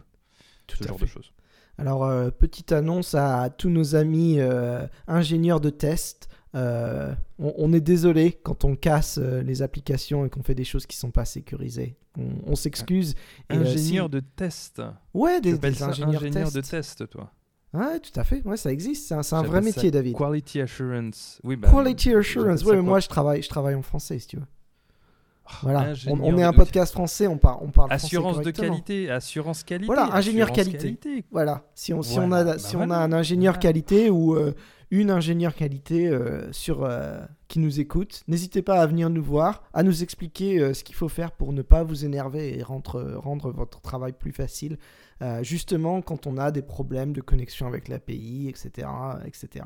Tout 0.68 0.76
ce 0.78 0.84
genre 0.88 0.98
fait. 1.00 1.06
de 1.06 1.10
choses. 1.10 1.32
Alors, 1.78 2.04
euh, 2.04 2.32
petite 2.32 2.72
annonce 2.74 3.16
à 3.16 3.50
tous 3.50 3.70
nos 3.70 3.96
amis 3.96 4.40
euh, 4.40 4.86
ingénieurs 5.08 5.62
de 5.62 5.70
test. 5.70 6.28
Euh, 6.54 7.14
on, 7.40 7.54
on 7.58 7.72
est 7.74 7.80
désolé 7.80 8.34
quand 8.44 8.66
on 8.66 8.76
casse 8.76 9.18
les 9.18 9.62
applications 9.62 10.26
et 10.26 10.30
qu'on 10.30 10.44
fait 10.44 10.54
des 10.56 10.66
choses 10.66 10.86
qui 10.86 10.98
sont 10.98 11.12
pas 11.12 11.24
sécurisées. 11.26 11.96
On, 12.20 12.28
on 12.46 12.56
s'excuse. 12.56 13.16
Et, 13.50 13.54
Ingénieur 13.56 14.08
si- 14.08 14.12
de 14.12 14.20
test. 14.20 14.82
Ouais, 15.14 15.40
des, 15.40 15.58
des 15.58 15.84
ingénieurs, 15.84 16.22
ingénieur 16.24 16.52
de 16.52 16.60
test, 16.62 17.08
toi 17.10 17.32
Ouais, 17.74 18.00
tout 18.02 18.20
à 18.20 18.26
fait. 18.26 18.44
Ouais, 18.46 18.58
ça 18.58 18.70
existe. 18.74 19.08
C'est 19.24 19.34
un, 19.34 19.44
vrai 19.44 19.62
métier, 19.62 19.92
David. 19.92 20.18
Quality 20.18 20.60
assurance. 20.60 21.40
Oui, 21.46 21.56
bah, 21.56 21.70
Quality 21.72 22.14
assurance. 22.16 22.66
ça 22.66 22.72
mais 22.76 22.82
moi 22.82 23.00
je 23.00 23.08
travaille, 23.08 23.42
je 23.42 23.48
travaille 23.48 23.76
en 23.76 23.82
français, 23.82 24.20
si 24.20 24.28
tu 24.28 24.36
veux. 24.36 24.46
Voilà. 25.64 25.80
On, 25.82 25.92
ingénieur 25.92 26.20
on 26.22 26.38
est 26.38 26.44
un 26.44 26.52
de- 26.52 26.56
podcast 26.58 26.92
français, 26.94 27.28
on, 27.28 27.38
par- 27.38 27.62
on 27.64 27.70
parle 27.72 27.92
Assurance 27.92 28.34
français 28.36 28.52
de 28.52 28.58
qualité, 28.58 29.10
assurance 29.10 29.64
qualité. 29.64 29.86
Voilà, 29.88 30.14
ingénieur 30.16 30.52
qualité. 30.52 30.98
Voilà, 31.32 31.64
si 31.76 31.94
on, 31.94 32.02
si 32.02 32.16
Voilà, 32.16 32.28
on, 32.28 32.32
a, 32.34 32.44
bah 32.44 32.58
si 32.60 32.76
on 32.76 32.90
a 32.90 32.98
un 32.98 33.12
ingénieur 33.14 33.54
voilà. 33.54 33.62
qualité 33.62 34.10
ou 34.10 34.36
euh, 34.36 34.54
une 34.92 35.10
ingénieure 35.12 35.56
qualité 35.56 36.08
euh, 36.10 36.52
sur, 36.52 36.84
euh, 36.84 37.22
qui 37.48 37.60
nous 37.60 37.80
écoute, 37.80 38.24
n'hésitez 38.28 38.62
pas 38.62 38.82
à 38.82 38.86
venir 38.88 39.10
nous 39.10 39.24
voir, 39.24 39.64
à 39.74 39.84
nous 39.84 40.04
expliquer 40.04 40.60
euh, 40.60 40.74
ce 40.74 40.84
qu'il 40.84 40.96
faut 40.96 41.10
faire 41.10 41.32
pour 41.32 41.54
ne 41.54 41.62
pas 41.62 41.84
vous 41.84 42.04
énerver 42.06 42.58
et 42.58 42.64
rendre, 42.64 43.14
rendre 43.16 43.52
votre 43.52 43.80
travail 43.82 44.12
plus 44.14 44.32
facile, 44.34 44.78
euh, 45.22 45.44
justement 45.44 46.02
quand 46.02 46.28
on 46.28 46.38
a 46.38 46.52
des 46.52 46.62
problèmes 46.62 47.14
de 47.14 47.22
connexion 47.22 47.68
avec 47.68 47.88
l'API, 47.88 48.48
etc. 48.50 48.88
etc. 49.26 49.66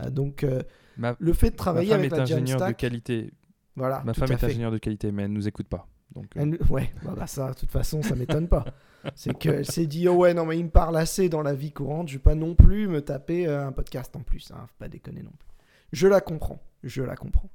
Euh, 0.00 0.10
donc, 0.10 0.44
euh, 0.44 0.62
Ma, 0.96 1.16
le 1.18 1.32
fait 1.32 1.46
de 1.50 1.52
ma 1.54 1.56
travailler 1.56 1.90
femme 1.90 2.00
avec 2.00 2.12
est 2.12 2.16
la 2.16 2.22
ingénieure 2.22 2.66
de 2.66 2.72
qualité. 2.72 3.30
Voilà, 3.78 4.02
Ma 4.04 4.14
femme 4.14 4.32
est 4.32 4.44
ingénieure 4.44 4.70
de 4.70 4.78
qualité, 4.78 5.10
mais 5.12 5.24
elle 5.24 5.32
nous 5.32 5.48
écoute 5.48 5.68
pas. 5.68 5.86
Donc, 6.14 6.36
euh, 6.36 6.40
Elle- 6.40 6.58
ouais, 6.70 6.92
bah, 7.04 7.14
bah, 7.16 7.26
ça, 7.26 7.50
de 7.50 7.54
toute 7.54 7.70
façon, 7.70 8.02
ça 8.02 8.14
m'étonne 8.14 8.48
pas. 8.48 8.64
C'est 9.14 9.36
qu'elle 9.36 9.64
s'est 9.64 9.86
dit, 9.86 10.08
oh 10.08 10.14
ouais, 10.14 10.34
non, 10.34 10.44
mais 10.46 10.58
il 10.58 10.64
me 10.64 10.70
parle 10.70 10.96
assez 10.96 11.28
dans 11.28 11.42
la 11.42 11.54
vie 11.54 11.70
courante, 11.72 12.08
je 12.08 12.14
vais 12.14 12.22
pas 12.22 12.34
non 12.34 12.54
plus 12.54 12.88
me 12.88 13.00
taper 13.00 13.46
euh, 13.46 13.66
un 13.66 13.72
podcast 13.72 14.14
en 14.16 14.20
plus, 14.20 14.50
hein, 14.52 14.66
faut 14.66 14.74
pas 14.78 14.88
déconner 14.88 15.22
non 15.22 15.30
plus. 15.38 15.48
Je 15.92 16.08
la 16.08 16.20
comprends, 16.20 16.60
je 16.82 17.02
la 17.02 17.16
comprends. 17.16 17.50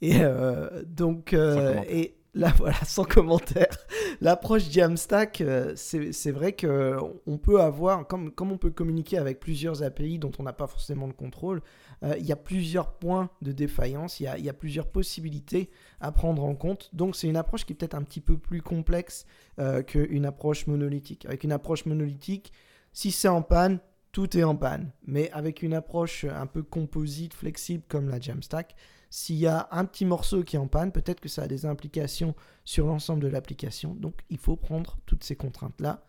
Et 0.00 0.18
euh, 0.22 0.82
donc, 0.84 1.32
et 1.32 2.16
là, 2.34 2.52
voilà, 2.56 2.76
sans 2.84 3.04
commentaire. 3.04 3.76
L'approche 4.20 4.70
Jamstack, 4.70 5.40
euh, 5.40 5.72
c'est 5.76 6.32
vrai 6.32 6.52
que 6.52 6.96
on 7.26 7.38
peut 7.38 7.60
avoir, 7.60 8.06
comme, 8.06 8.32
comme 8.32 8.52
on 8.52 8.58
peut 8.58 8.70
communiquer 8.70 9.18
avec 9.18 9.40
plusieurs 9.40 9.82
API 9.82 10.18
dont 10.18 10.32
on 10.38 10.42
n'a 10.42 10.52
pas 10.52 10.66
forcément 10.66 11.06
le 11.06 11.12
contrôle, 11.12 11.62
euh, 12.04 12.16
il 12.18 12.26
y 12.26 12.32
a 12.32 12.36
plusieurs 12.36 12.92
points 12.92 13.30
de 13.42 13.52
défaillance, 13.52 14.20
il 14.20 14.24
y 14.24 14.48
a, 14.48 14.52
plusieurs 14.52 14.88
possibilités 14.88 15.70
à 16.00 16.12
prendre 16.12 16.44
en 16.44 16.54
compte. 16.54 16.90
Donc 16.92 17.16
c'est 17.16 17.28
une 17.28 17.36
approche 17.36 17.64
qui 17.64 17.72
est 17.72 17.76
peut-être 17.76 17.94
un 17.94 18.02
petit 18.02 18.20
peu 18.20 18.36
plus 18.36 18.62
complexe 18.62 19.24
euh, 19.58 19.82
qu'une 19.82 20.26
approche 20.26 20.66
monolithique. 20.66 21.26
Avec 21.26 21.44
une 21.44 21.52
approche 21.52 21.86
monolithique, 21.86 22.52
si 22.92 23.10
c'est 23.10 23.28
en 23.28 23.42
panne, 23.42 23.78
tout 24.10 24.36
est 24.36 24.44
en 24.44 24.56
panne. 24.56 24.92
Mais 25.06 25.30
avec 25.32 25.62
une 25.62 25.74
approche 25.74 26.24
un 26.24 26.46
peu 26.46 26.62
composite, 26.62 27.34
flexible 27.34 27.84
comme 27.88 28.08
la 28.08 28.20
Jamstack, 28.20 28.74
s'il 29.08 29.36
y 29.36 29.46
a 29.46 29.68
un 29.70 29.84
petit 29.84 30.04
morceau 30.04 30.42
qui 30.42 30.56
est 30.56 30.58
en 30.58 30.68
panne, 30.68 30.90
peut-être 30.90 31.20
que 31.20 31.28
ça 31.28 31.42
a 31.42 31.46
des 31.46 31.66
implications 31.66 32.34
sur 32.64 32.86
l'ensemble 32.86 33.22
de 33.22 33.28
l'application. 33.28 33.94
Donc 33.94 34.20
il 34.30 34.38
faut 34.38 34.56
prendre 34.56 34.98
toutes 35.06 35.22
ces 35.22 35.36
contraintes-là 35.36 36.02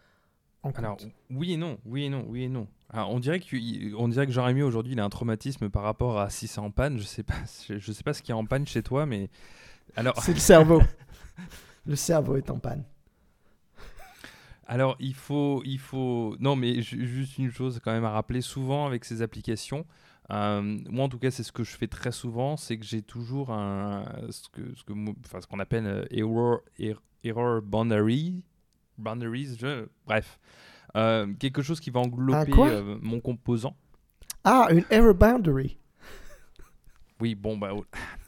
en 0.63 0.71
compte. 0.71 0.79
Alors, 0.79 0.97
oui 1.29 1.53
et 1.53 1.57
non, 1.57 1.77
oui 1.85 2.05
et 2.05 2.09
non, 2.09 2.25
oui 2.27 2.43
et 2.43 2.49
non. 2.49 2.67
Alors, 2.89 3.11
on 3.11 3.19
dirait 3.19 3.39
que, 3.39 3.95
on 3.95 4.07
dirait 4.07 4.25
que 4.25 4.31
Jérémy 4.31 4.61
aujourd'hui, 4.63 4.93
il 4.93 4.99
a 4.99 5.03
un 5.03 5.09
traumatisme 5.09 5.69
par 5.69 5.83
rapport 5.83 6.19
à 6.19 6.29
si 6.29 6.47
c'est 6.47 6.59
en 6.59 6.71
panne. 6.71 6.97
Je 6.97 7.03
sais 7.03 7.23
pas, 7.23 7.35
je, 7.69 7.91
sais 7.91 8.03
pas 8.03 8.13
ce 8.13 8.21
qui 8.21 8.31
est 8.31 8.35
en 8.35 8.45
panne 8.45 8.65
chez 8.65 8.83
toi, 8.83 9.05
mais 9.05 9.29
alors, 9.95 10.21
C'est 10.21 10.33
le 10.33 10.39
cerveau. 10.39 10.81
le 11.85 11.95
cerveau 11.95 12.37
est 12.37 12.49
en 12.49 12.59
panne. 12.59 12.83
Alors, 14.65 14.95
il 14.99 15.13
faut, 15.13 15.61
il 15.65 15.79
faut. 15.79 16.35
Non, 16.39 16.55
mais 16.55 16.81
juste 16.81 17.37
une 17.37 17.51
chose 17.51 17.79
quand 17.83 17.91
même 17.91 18.05
à 18.05 18.11
rappeler 18.11 18.41
souvent 18.41 18.85
avec 18.85 19.05
ces 19.05 19.21
applications. 19.21 19.85
Euh, 20.31 20.79
moi, 20.89 21.05
en 21.05 21.09
tout 21.09 21.19
cas, 21.19 21.31
c'est 21.31 21.43
ce 21.43 21.51
que 21.51 21.63
je 21.63 21.75
fais 21.75 21.87
très 21.87 22.11
souvent, 22.11 22.55
c'est 22.55 22.77
que 22.77 22.85
j'ai 22.85 23.01
toujours 23.01 23.51
un, 23.51 24.05
ce 24.29 24.47
que, 24.49 24.73
ce 24.75 24.83
que, 24.83 24.93
enfin, 25.25 25.41
ce 25.41 25.47
qu'on 25.47 25.59
appelle 25.59 25.85
euh, 25.85 26.05
error, 26.11 26.61
er, 26.79 26.95
error 27.23 27.61
boundary, 27.61 28.45
boundaries, 28.97 29.55
je, 29.59 29.87
bref, 30.05 30.39
euh, 30.95 31.33
quelque 31.39 31.61
chose 31.61 31.79
qui 31.79 31.89
va 31.89 31.99
englober 32.01 32.53
mon 33.01 33.19
composant. 33.19 33.75
Ah, 34.43 34.67
une 34.71 34.85
error 34.89 35.13
boundary. 35.13 35.77
Oui, 37.19 37.35
bon, 37.35 37.57
bah, 37.57 37.71
oh, 37.73 37.85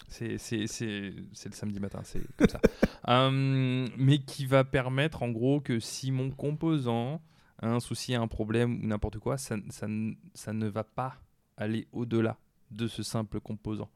c'est 0.08 0.38
le 0.38 1.52
samedi 1.52 1.80
matin, 1.80 2.00
c'est 2.04 2.22
comme 2.38 2.48
ça. 2.48 2.62
mais 3.98 4.20
qui 4.20 4.46
va 4.46 4.64
permettre, 4.64 5.24
en 5.24 5.30
gros, 5.30 5.60
que 5.60 5.80
si 5.80 6.12
mon 6.12 6.32
composant 6.32 7.22
a 7.62 7.70
un 7.70 7.80
souci, 7.80 8.16
un 8.16 8.28
problème 8.28 8.80
ou 8.84 8.88
n'importe 8.88 9.20
quoi, 9.20 9.38
ça, 9.38 9.58
ça, 9.70 9.88
ça 10.34 10.54
ne 10.54 10.68
va 10.68 10.84
pas 10.84 11.16
aller 11.58 11.88
au-delà 11.92 12.38
de 12.72 12.88
ce 12.88 13.04
simple 13.04 13.40
composant. 13.40 13.90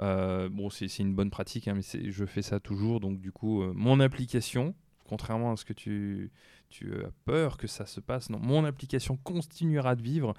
Euh, 0.00 0.48
bon, 0.48 0.70
c'est 0.70 0.86
une 0.98 1.14
bonne 1.14 1.30
pratique, 1.30 1.68
hein, 1.68 1.74
mais 1.74 2.10
je 2.10 2.24
fais 2.24 2.42
ça 2.42 2.60
toujours. 2.60 3.00
Donc, 3.00 3.20
du 3.20 3.32
coup, 3.32 3.62
euh, 3.62 3.72
mon 3.74 4.00
application, 4.00 4.74
contrairement 5.08 5.52
à 5.52 5.56
ce 5.56 5.64
que 5.64 5.72
tu, 5.72 6.30
tu 6.68 6.94
as 7.04 7.10
peur 7.24 7.56
que 7.56 7.66
ça 7.66 7.86
se 7.86 8.00
passe, 8.00 8.30
non, 8.30 8.38
mon 8.38 8.64
application 8.64 9.16
continuera 9.16 9.96
de 9.96 10.02
vivre, 10.02 10.34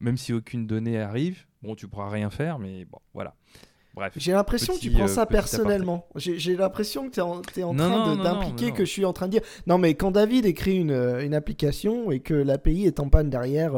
même 0.00 0.16
si 0.16 0.32
aucune 0.32 0.66
donnée 0.66 1.00
arrive. 1.00 1.46
Bon, 1.62 1.74
tu 1.74 1.88
pourras 1.88 2.10
rien 2.10 2.30
faire, 2.30 2.58
mais 2.58 2.84
bon, 2.84 2.98
voilà. 3.14 3.34
Bref. 3.94 4.12
J'ai 4.16 4.32
l'impression 4.32 4.74
que 4.74 4.80
tu 4.80 4.90
prends 4.90 5.08
ça 5.08 5.22
euh, 5.22 5.26
personnellement. 5.26 6.06
J'ai 6.16 6.54
l'impression 6.54 7.08
que 7.08 7.14
tu 7.14 7.20
es 7.20 7.22
en, 7.22 7.40
es 7.56 7.62
en 7.62 7.74
train 7.74 8.16
d'impliquer 8.16 8.72
que 8.72 8.84
je 8.84 8.90
suis 8.90 9.06
en 9.06 9.14
train 9.14 9.26
de 9.26 9.32
dire. 9.32 9.42
Non, 9.66 9.78
mais 9.78 9.94
quand 9.94 10.10
David 10.10 10.44
écrit 10.44 10.76
une, 10.76 10.92
une 10.92 11.32
application 11.32 12.10
et 12.10 12.20
que 12.20 12.34
l'API 12.34 12.84
est 12.84 13.00
en 13.00 13.08
panne 13.08 13.30
derrière, 13.30 13.74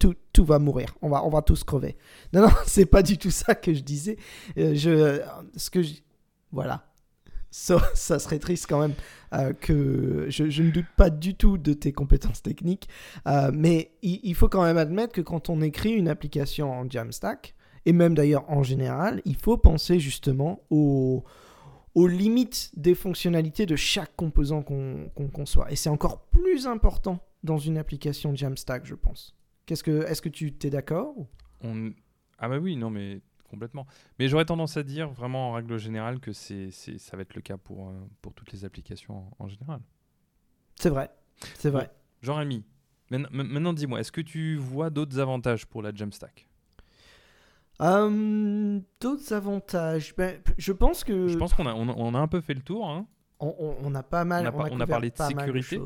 tout, 0.00 0.14
tout, 0.32 0.44
va 0.44 0.58
mourir. 0.58 0.96
On 1.02 1.08
va, 1.08 1.24
on 1.24 1.28
va 1.28 1.42
tous 1.42 1.62
crever. 1.62 1.96
Non, 2.32 2.42
non, 2.42 2.50
c'est 2.66 2.86
pas 2.86 3.04
du 3.04 3.18
tout 3.18 3.30
ça 3.30 3.54
que 3.54 3.72
je 3.72 3.80
disais. 3.80 4.16
Euh, 4.58 4.74
je, 4.74 5.20
ce 5.56 5.70
que 5.70 5.82
je, 5.82 5.94
voilà. 6.50 6.89
Ça, 7.94 8.18
serait 8.18 8.38
triste 8.38 8.66
quand 8.68 8.80
même 8.80 8.94
euh, 9.32 9.52
que 9.52 10.26
je, 10.28 10.62
ne 10.62 10.70
doute 10.70 10.86
pas 10.96 11.10
du 11.10 11.34
tout 11.34 11.58
de 11.58 11.72
tes 11.72 11.92
compétences 11.92 12.42
techniques, 12.42 12.88
euh, 13.26 13.50
mais 13.52 13.90
il, 14.02 14.34
faut 14.34 14.48
quand 14.48 14.62
même 14.62 14.78
admettre 14.78 15.12
que 15.12 15.20
quand 15.20 15.50
on 15.50 15.60
écrit 15.60 15.92
une 15.92 16.08
application 16.08 16.70
en 16.70 16.88
Jamstack, 16.88 17.54
et 17.86 17.92
même 17.92 18.14
d'ailleurs 18.14 18.48
en 18.50 18.62
général, 18.62 19.20
il 19.24 19.34
faut 19.36 19.56
penser 19.56 19.98
justement 19.98 20.62
aux, 20.70 21.24
limites 21.96 22.70
des 22.76 22.94
fonctionnalités 22.94 23.66
de 23.66 23.76
chaque 23.76 24.14
composant 24.14 24.62
qu'on 24.62 25.10
conçoit. 25.32 25.70
Et 25.72 25.76
c'est 25.76 25.90
encore 25.90 26.22
plus 26.26 26.68
important 26.68 27.18
dans 27.42 27.58
une 27.58 27.78
application 27.78 28.34
Jamstack, 28.34 28.86
je 28.86 28.94
pense. 28.94 29.36
Qu'est-ce 29.66 29.82
que, 29.82 30.04
est-ce 30.06 30.22
que 30.22 30.28
tu 30.28 30.52
t'es 30.52 30.70
d'accord. 30.70 31.14
Ah 32.38 32.48
bah 32.48 32.58
oui, 32.58 32.76
non 32.76 32.90
mais 32.90 33.20
complètement. 33.50 33.86
Mais 34.18 34.28
j'aurais 34.28 34.44
tendance 34.44 34.76
à 34.76 34.82
dire 34.82 35.10
vraiment 35.10 35.50
en 35.50 35.52
règle 35.52 35.76
générale 35.78 36.20
que 36.20 36.32
c'est, 36.32 36.70
ça 36.70 37.16
va 37.16 37.22
être 37.22 37.34
le 37.34 37.42
cas 37.42 37.56
pour, 37.56 37.88
euh, 37.88 37.92
pour 38.22 38.32
toutes 38.32 38.52
les 38.52 38.64
applications 38.64 39.24
en, 39.38 39.48
général. 39.48 39.80
C'est 40.76 40.88
vrai, 40.88 41.10
c'est 41.56 41.70
vrai. 41.70 41.90
Jean-Rémy, 42.22 42.64
maintenant, 43.10 43.72
dis-moi, 43.72 44.00
est-ce 44.00 44.12
que 44.12 44.20
tu 44.20 44.56
vois 44.56 44.90
d'autres 44.90 45.18
avantages 45.18 45.66
pour 45.66 45.82
la 45.82 45.92
Jamstack? 45.94 46.46
Hum, 47.80 48.82
D'autres 49.00 49.32
avantages 49.32 50.14
ben, 50.14 50.40
Je 50.58 50.72
pense 50.72 51.02
que... 51.02 51.28
Je 51.28 51.38
pense 51.38 51.54
qu'on 51.54 51.66
a, 51.66 51.74
on, 51.74 52.14
a 52.14 52.18
un 52.18 52.28
peu 52.28 52.42
fait 52.42 52.52
le 52.52 52.60
tour. 52.60 52.88
Hein. 52.88 53.06
On, 53.40 53.76
on, 53.82 53.94
a 53.94 54.02
pas 54.02 54.24
mal... 54.24 54.46
On 54.70 54.80
a, 54.80 54.86
parlé 54.86 55.10
de 55.10 55.16
sécurité. 55.16 55.80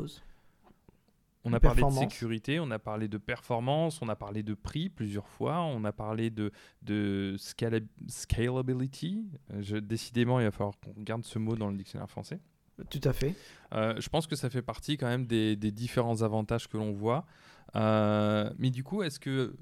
On 1.44 1.52
a 1.52 1.60
parlé 1.60 1.82
de 1.82 1.90
sécurité, 1.90 2.58
on 2.58 2.70
a 2.70 2.78
parlé 2.78 3.06
de 3.06 3.18
performance, 3.18 4.00
on 4.00 4.08
a 4.08 4.16
parlé 4.16 4.42
de 4.42 4.54
prix 4.54 4.88
plusieurs 4.88 5.28
fois, 5.28 5.60
on 5.60 5.84
a 5.84 5.92
parlé 5.92 6.30
de, 6.30 6.50
de 6.82 7.36
scalability. 7.38 9.26
Euh, 9.52 9.58
je, 9.60 9.76
décidément, 9.76 10.40
il 10.40 10.44
va 10.44 10.50
falloir 10.50 10.74
qu'on 10.80 11.02
garde 11.02 11.24
ce 11.24 11.38
mot 11.38 11.54
dans 11.54 11.68
le 11.68 11.76
dictionnaire 11.76 12.08
français. 12.08 12.40
Tout 12.88 13.00
à 13.04 13.12
fait. 13.12 13.34
Euh, 13.74 13.94
je 14.00 14.08
pense 14.08 14.26
que 14.26 14.36
ça 14.36 14.48
fait 14.48 14.62
partie 14.62 14.96
quand 14.96 15.06
même 15.06 15.26
des, 15.26 15.56
différents 15.56 16.22
avantages 16.22 16.66
que 16.66 16.78
l'on 16.78 16.92
voit. 16.92 17.26
Euh, 17.76 18.50
mais 18.58 18.70
du 18.70 18.82
coup, 18.82 19.02
est-ce 19.02 19.20
que 19.20 19.54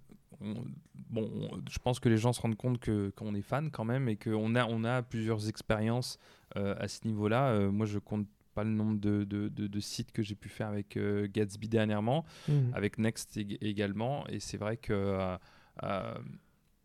bon, 1.11 1.61
je 1.69 1.79
pense 1.79 1.99
que 1.99 2.09
les 2.09 2.17
gens 2.17 2.33
se 2.33 2.41
rendent 2.41 2.57
compte 2.57 2.79
que 2.79 3.11
qu'on 3.17 3.35
est 3.35 3.43
fan 3.43 3.71
quand 3.71 3.85
même 3.85 4.09
et 4.09 4.17
qu'on 4.17 4.55
a 4.55 4.67
on 4.67 4.85
a 4.85 5.03
plusieurs 5.03 5.49
expériences 5.49 6.19
à 6.55 6.87
ce 6.87 7.07
niveau-là. 7.07 7.71
moi, 7.71 7.87
je 7.87 7.99
compte 7.99 8.27
pas 8.53 8.65
le 8.65 8.71
nombre 8.71 9.01
de, 9.01 9.25
de, 9.25 9.49
de, 9.49 9.81
sites 9.81 10.13
que 10.13 10.23
j'ai 10.23 10.35
pu 10.35 10.49
faire 10.49 10.69
avec 10.69 10.97
euh, 10.97 11.27
Gatsby 11.31 11.69
dernièrement, 11.69 12.25
mhm. 12.49 12.73
avec 12.75 12.99
Next 12.99 13.37
également. 13.37 14.27
Et 14.29 14.41
c'est 14.41 14.57
vrai 14.59 14.77
que 14.77 14.93
euh, 14.93 15.37
euh, 15.83 16.15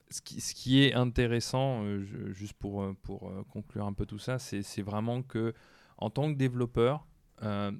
ce, 0.09 0.21
qui, 0.21 0.41
ce, 0.41 0.53
qui, 0.53 0.83
est 0.83 0.93
intéressant, 0.93 1.83
juste 2.31 2.53
pour, 2.53 2.95
pour 3.03 3.31
conclure 3.49 3.85
un 3.85 3.93
peu 3.93 4.05
tout 4.05 4.19
ça, 4.19 4.39
c'est 4.39 4.81
vraiment 4.81 5.21
que 5.21 5.53
en 5.97 6.09
tant 6.09 6.31
que 6.31 6.37
développeur, 6.37 7.05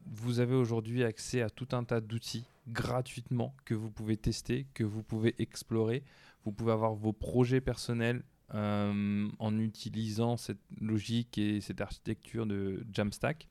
vous 0.06 0.40
avez 0.40 0.56
aujourd'hui 0.56 1.04
accès 1.04 1.42
à 1.42 1.50
tout 1.50 1.70
un 1.72 1.84
tas 1.84 2.02
d'outils 2.02 2.46
gratuitement 2.68 3.56
que 3.64 3.74
vous 3.74 3.90
pouvez 3.90 4.18
tester, 4.18 4.68
que 4.74 4.84
vous 4.84 5.04
pouvez 5.04 5.36
explorer. 5.40 6.04
Vous 6.44 6.52
pouvez 6.52 6.74
avoir 6.74 6.94
vos 6.94 7.14
projets 7.14 7.62
personnels 7.62 8.24
en 8.54 9.60
utilisant 9.60 10.38
cette 10.38 10.62
logique 10.80 11.38
et 11.38 11.62
cette 11.62 11.82
architecture 11.82 12.46
de 12.46 12.86
Jamstack. 12.92 13.48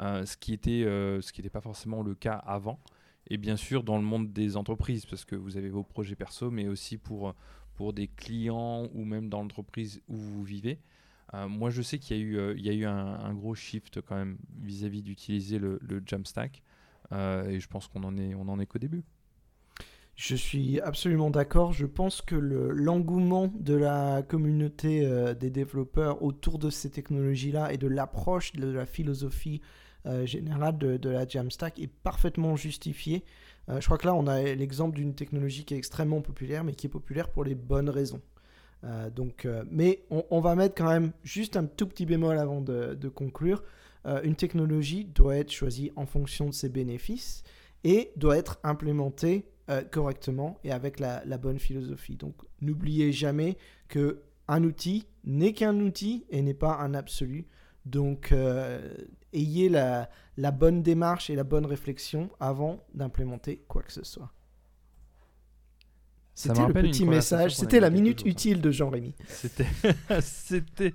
Euh, 0.00 0.26
ce 0.26 0.36
qui 0.36 0.52
était 0.52 0.84
euh, 0.84 1.20
ce 1.20 1.32
qui 1.32 1.40
n'était 1.40 1.50
pas 1.50 1.60
forcément 1.60 2.02
le 2.02 2.14
cas 2.14 2.34
avant. 2.34 2.80
Et 3.28 3.38
bien 3.38 3.56
sûr 3.56 3.84
dans 3.84 3.96
le 3.96 4.04
monde 4.04 4.32
des 4.32 4.56
entreprises, 4.56 5.06
parce 5.06 5.24
que 5.24 5.36
vous 5.36 5.56
avez 5.56 5.70
vos 5.70 5.82
projets 5.82 6.16
perso, 6.16 6.50
mais 6.50 6.68
aussi 6.68 6.98
pour, 6.98 7.34
pour 7.74 7.92
des 7.92 8.08
clients 8.08 8.88
ou 8.92 9.04
même 9.04 9.28
dans 9.28 9.42
l'entreprise 9.42 10.02
où 10.08 10.16
vous 10.16 10.44
vivez. 10.44 10.80
Euh, 11.32 11.48
moi, 11.48 11.70
je 11.70 11.80
sais 11.80 11.98
qu'il 11.98 12.16
y 12.16 12.20
a 12.20 12.22
eu, 12.22 12.54
il 12.56 12.66
y 12.66 12.68
a 12.68 12.74
eu 12.74 12.84
un, 12.84 13.32
gros 13.34 13.54
shift 13.54 14.02
quand 14.02 14.14
même 14.14 14.36
vis-à-vis 14.60 15.02
d'utiliser 15.02 15.58
le, 15.58 15.80
Jamstack. 16.04 16.62
et 17.12 17.60
je 17.60 17.66
pense 17.68 17.88
qu'on 17.88 18.04
en 18.04 18.16
est, 18.18 18.34
on 18.34 18.48
en 18.48 18.60
est 18.60 18.66
qu'au 18.66 18.78
début. 18.78 19.04
Je 20.16 20.36
suis 20.36 20.80
absolument 20.80 21.30
d'accord. 21.30 21.72
Je 21.72 21.86
pense 21.86 22.22
que 22.22 22.36
l'engouement 22.36 23.50
de 23.58 23.74
la 23.74 24.22
communauté 24.22 25.08
des 25.38 25.50
développeurs 25.50 26.22
autour 26.22 26.60
de 26.60 26.70
ces 26.70 26.88
technologies-là 26.88 27.72
et 27.72 27.78
de 27.78 27.88
l'approche 27.88 28.52
de 28.52 28.68
la 28.68 28.86
philosophie 28.86 29.60
euh, 30.06 30.26
générale 30.26 30.76
de, 30.76 31.08
la 31.08 31.26
Jamstack 31.26 31.78
est 31.78 31.86
parfaitement 31.86 32.56
justifié. 32.56 33.24
Euh, 33.70 33.80
je 33.80 33.86
crois 33.86 33.96
que 33.96 34.06
là, 34.06 34.14
on 34.14 34.26
a 34.26 34.42
l'exemple 34.42 34.96
d'une 34.96 35.14
technologie 35.14 35.64
qui 35.64 35.72
est 35.72 35.78
extrêmement 35.78 36.20
populaire, 36.20 36.62
mais 36.62 36.74
qui 36.74 36.86
est 36.88 36.90
populaire 36.90 37.30
pour 37.30 37.42
les 37.42 37.54
bonnes 37.54 37.88
raisons. 37.88 38.20
Euh, 38.84 39.08
donc, 39.08 39.48
mais 39.70 40.04
on, 40.10 40.40
va 40.40 40.54
mettre 40.56 40.74
quand 40.74 40.88
même 40.88 41.12
juste 41.22 41.56
un 41.56 41.64
tout 41.64 41.86
petit 41.86 42.04
bémol 42.04 42.38
avant 42.38 42.60
de, 42.60 43.08
conclure. 43.08 43.62
une 44.04 44.36
technologie 44.36 45.06
doit 45.06 45.36
être 45.36 45.50
choisie 45.50 45.90
en 45.96 46.04
fonction 46.04 46.50
de 46.50 46.54
ses 46.54 46.68
bénéfices 46.68 47.42
et 47.82 48.12
doit 48.16 48.36
être 48.36 48.58
implémentée 48.62 49.46
correctement 49.90 50.58
et 50.64 50.72
avec 50.72 51.00
la, 51.00 51.38
bonne 51.38 51.58
philosophie. 51.58 52.16
Donc, 52.16 52.34
n'oubliez 52.60 53.12
jamais 53.12 53.56
que 53.88 54.22
un 54.46 54.62
outil 54.64 55.06
n'est 55.24 55.54
qu'un 55.54 55.78
outil 55.80 56.26
et 56.28 56.42
n'est 56.42 56.54
pas 56.54 56.76
un 56.76 56.94
absolu. 56.94 57.46
Donc, 57.86 58.34
ayez 59.32 59.68
la, 59.68 60.10
la, 60.36 60.50
bonne 60.50 60.82
démarche 60.82 61.30
et 61.30 61.34
la 61.34 61.44
bonne 61.44 61.66
réflexion 61.66 62.30
avant 62.40 62.84
d'implémenter 62.94 63.64
quoi 63.68 63.82
que 63.82 63.92
ce 63.92 64.04
soit. 64.04 64.32
C'était 66.34 66.66
le 66.66 66.72
petit 66.72 67.04
message, 67.04 67.54
c'était 67.54 67.78
la 67.78 67.90
minute 67.90 68.22
utile 68.26 68.60
de 68.60 68.72
Jean-Rémy. 68.72 69.14
C'était, 69.28 69.66
c'était, 70.20 70.92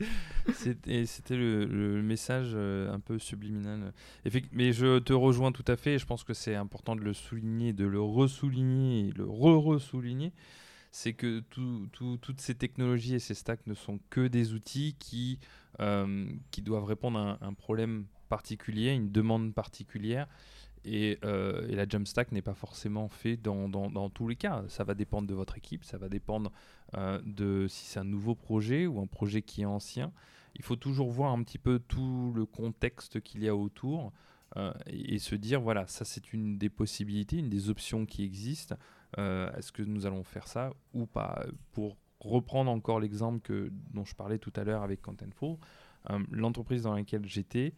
c'était, 1.06 1.38
le, 1.38 1.65
le, 1.65 2.02
message 2.02 2.52
euh, 2.54 2.91
un 2.91 2.99
peu 2.99 3.19
subliminal. 3.19 3.93
Mais 4.52 4.73
je 4.73 4.99
te 4.99 5.13
rejoins 5.13 5.54
tout 5.54 5.63
à 5.67 5.78
fait. 5.78 5.97
Je 5.97 6.06
pense 6.06 6.25
que 6.25 6.34
c'est 6.34 6.56
important 6.56 6.95
de 6.95 7.02
le 7.02 7.13
souligner, 7.13 7.71
de 7.71 7.86
le 7.86 8.02
ressouligner, 8.02 9.12
le 9.15 9.25
re-ressouligner. 9.25 10.34
C'est 10.91 11.13
que 11.13 11.41
toutes 11.52 12.41
ces 12.41 12.56
technologies 12.56 13.15
et 13.15 13.19
ces 13.19 13.36
stacks 13.36 13.65
ne 13.65 13.75
sont 13.75 13.99
que 14.10 14.28
des 14.28 14.54
outils 14.54 14.95
qui, 14.99 15.39
euh, 15.80 16.25
qui 16.52 16.62
doivent 16.62 16.86
répondre 16.86 17.17
à 17.17 17.38
un, 17.41 17.47
un 17.47 17.54
problème 17.54 18.06
particulier, 18.28 18.91
une 18.91 19.12
demande 19.12 19.54
particulière. 19.54 20.28
Et, 20.86 21.20
euh, 21.26 21.68
et, 21.68 21.76
la 21.76 21.88
Jamstack 21.88 22.32
n'est 22.32 22.42
pas 22.42 22.54
forcément 22.54 23.10
fait 23.10 23.36
dans, 23.38 23.68
dans, 23.68 24.10
tous 24.10 24.28
les 24.28 24.36
cas. 24.36 24.63
Ça 24.70 24.84
va 24.84 24.94
dépendre 24.94 25.28
de 25.28 25.34
votre 25.34 25.58
équipe, 25.58 25.84
ça 25.84 25.98
va 25.98 26.10
dépendre 26.10 26.52
euh, 26.96 27.20
de 27.26 27.68
si 27.68 27.86
c'est 27.86 28.00
un 28.00 28.06
nouveau 28.06 28.36
projet 28.36 28.88
ou 28.88 29.00
un 29.02 29.08
projet 29.08 29.42
qui 29.42 29.62
est 29.62 29.65
ancien. 29.65 30.12
Il 30.56 30.63
faut 30.63 30.78
toujours 30.78 31.12
voir 31.12 31.32
un 31.32 31.44
petit 31.44 31.58
peu 31.58 31.80
tout 31.80 32.34
le 32.36 32.46
contexte 32.46 33.22
qu'il 33.22 33.44
y 33.44 33.50
a 33.50 33.56
autour 33.56 34.13
euh, 34.58 34.74
et, 34.88 35.20
se 35.20 35.36
dire 35.36 35.62
voilà, 35.62 35.86
ça 35.88 36.06
c'est 36.06 36.34
une 36.34 36.58
des 36.58 36.70
possibilités, 36.70 37.38
une 37.38 37.50
des 37.50 37.70
options 37.70 38.06
qui 38.06 38.24
existent. 38.24 38.76
Est-ce 39.18 39.72
que 39.72 39.82
nous 39.82 40.06
allons 40.06 40.24
faire 40.24 40.48
ça 40.48 40.72
ou 40.94 41.08
pas? 41.08 41.44
Pour 41.74 41.98
reprendre 42.20 42.70
encore 42.70 43.00
l'exemple 43.00 43.72
dont 43.92 44.06
je 44.06 44.15
parlais 44.15 44.38
tout 44.38 44.54
à 44.56 44.63
l'heure 44.63 44.84
avec 44.84 45.02
Contentful, 45.02 45.58
l'entreprise 46.32 46.84
dans 46.84 46.94
laquelle 46.94 47.26
j'étais 47.26 47.74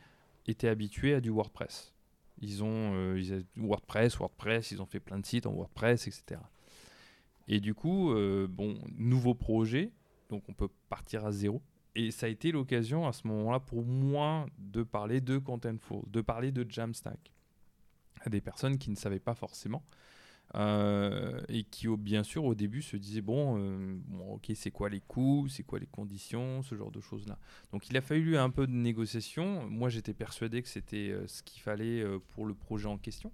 était 0.46 0.68
habitué 0.68 1.14
à 1.14 1.22
du 1.22 1.30
WordPress. 1.30 1.91
Ils 2.42 2.64
ont, 2.64 2.94
euh, 2.96 3.44
WordPress, 3.56 4.18
WordPress, 4.18 4.72
ils 4.72 4.82
ont 4.82 4.86
fait 4.86 5.00
plein 5.00 5.20
de 5.20 5.26
sites 5.26 5.46
en 5.46 5.54
WordPress, 5.54 6.08
etc. 6.08 6.42
Et 7.48 7.60
du 7.60 7.74
coup, 7.74 8.12
euh, 8.12 8.48
bon, 8.50 8.80
nouveau 8.98 9.36
projet, 9.36 9.92
donc 10.30 10.44
on 10.50 10.54
peut 10.54 10.70
partir 10.90 11.26
à 11.26 11.32
zéro. 11.32 11.62
Et 11.94 12.12
ça 12.12 12.26
a 12.26 12.30
été 12.30 12.52
l'occasion 12.52 13.08
à 13.08 13.14
ce 13.14 13.28
moment-là 13.28 13.60
pour 13.60 13.84
moi 13.84 14.46
de 14.58 14.82
parler 14.82 15.22
de 15.22 15.38
Contentful, 15.38 16.04
de 16.08 16.22
parler 16.22 16.52
de 16.52 16.66
Jamstack 16.70 17.32
à 18.22 18.30
des 18.30 18.42
personnes 18.42 18.78
qui 18.78 18.90
ne 18.90 18.96
savaient 18.96 19.20
pas 19.20 19.36
forcément. 19.36 19.84
Euh, 20.56 21.40
et 21.48 21.64
qui, 21.64 21.88
bien 21.98 22.24
sûr, 22.24 22.44
au 22.44 22.56
début 22.56 22.82
se 22.82 22.98
disaient 22.98 23.22
bon, 23.22 23.58
euh, 23.58 23.96
bon 24.08 24.34
ok, 24.34 24.52
c'est 24.56 24.72
quoi 24.72 24.90
les 24.90 25.00
coûts, 25.00 25.48
c'est 25.50 25.64
quoi 25.64 25.80
les 25.80 25.88
conditions, 25.88 26.62
ce 26.62 26.76
genre 26.76 26.92
de 26.92 27.00
choses-là. 27.00 27.38
Donc, 27.72 27.90
il 27.90 27.98
a 27.98 28.02
fallu 28.02 28.38
un 28.38 28.50
peu 28.50 28.68
de 28.68 28.74
négociation. 28.74 29.68
Moi, 29.68 29.90
j'étais 29.90 30.14
persuadé 30.14 30.62
que 30.62 30.68
c'était 30.68 31.12
euh, 31.12 31.26
ce 31.28 31.42
qu'il 31.44 31.62
fallait 31.62 32.04
pour 32.30 32.46
le 32.46 32.54
projet 32.54 32.88
en 32.88 32.98
question, 32.98 33.32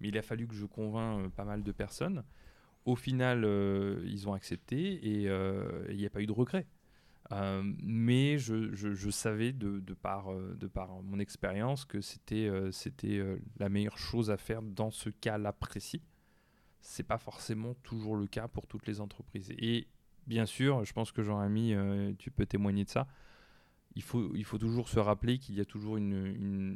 mais 0.00 0.08
il 0.08 0.18
a 0.18 0.22
fallu 0.22 0.46
que 0.46 0.54
je 0.54 0.66
convainc 0.66 1.30
pas 1.32 1.44
mal 1.44 1.62
de 1.62 1.72
personnes. 1.72 2.22
Au 2.84 2.96
final, 2.96 3.44
ils 4.06 4.28
ont 4.28 4.32
accepté 4.32 4.94
et 4.94 5.24
il 5.90 5.96
n'y 5.96 6.06
a 6.06 6.10
pas 6.10 6.22
eu 6.22 6.26
de 6.26 6.32
regret. 6.32 6.66
mais 7.82 8.38
je, 8.38 9.10
savais 9.10 9.52
de, 9.52 9.94
par, 9.94 10.32
mon 11.02 11.18
expérience 11.18 11.84
que 11.84 12.00
c'était 12.00 12.50
la 13.58 13.68
meilleure 13.68 13.98
chose 13.98 14.30
à 14.30 14.38
faire 14.38 14.62
dans 14.62 14.90
ce 14.90 15.10
cas-là 15.10 15.52
précis 15.52 16.02
c'est 16.80 17.02
pas 17.02 17.18
forcément 17.18 17.74
toujours 17.82 18.16
le 18.16 18.26
cas 18.26 18.48
pour 18.48 18.66
toutes 18.66 18.86
les 18.86 19.00
entreprises. 19.00 19.50
Et 19.58 19.86
bien 20.26 20.46
sûr, 20.46 20.84
je 20.84 20.92
pense 20.92 21.12
que 21.12 21.22
Jean-Ami, 21.22 21.74
euh, 21.74 22.12
tu 22.18 22.30
peux 22.30 22.46
témoigner 22.46 22.84
de 22.84 22.90
ça. 22.90 23.06
Il 23.96 24.02
faut, 24.02 24.34
il 24.36 24.44
faut 24.44 24.58
toujours 24.58 24.88
se 24.88 25.00
rappeler 25.00 25.38
qu'il 25.38 25.56
y 25.56 25.60
a 25.60 25.64
toujours 25.64 25.96
une, 25.96 26.26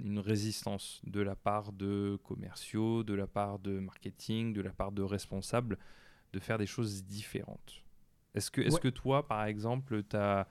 une, 0.05 0.19
résistance 0.19 1.01
de 1.05 1.21
la 1.21 1.37
part 1.37 1.73
de 1.73 2.19
commerciaux, 2.25 3.05
de 3.05 3.15
la 3.15 3.29
part 3.29 3.61
de 3.61 3.79
marketing, 3.79 4.53
de 4.53 4.61
la 4.61 4.73
part 4.73 4.91
de 4.91 5.03
responsables 5.03 5.79
de 6.33 6.41
faire 6.41 6.59
des 6.59 6.67
choses 6.67 7.05
différentes. 7.05 7.85
Est-ce 8.35 8.51
que, 8.51 8.61
est 8.61 8.81
que 8.81 8.89
toi, 8.89 9.29
par 9.29 9.45
exemple, 9.45 10.03
as, 10.13 10.49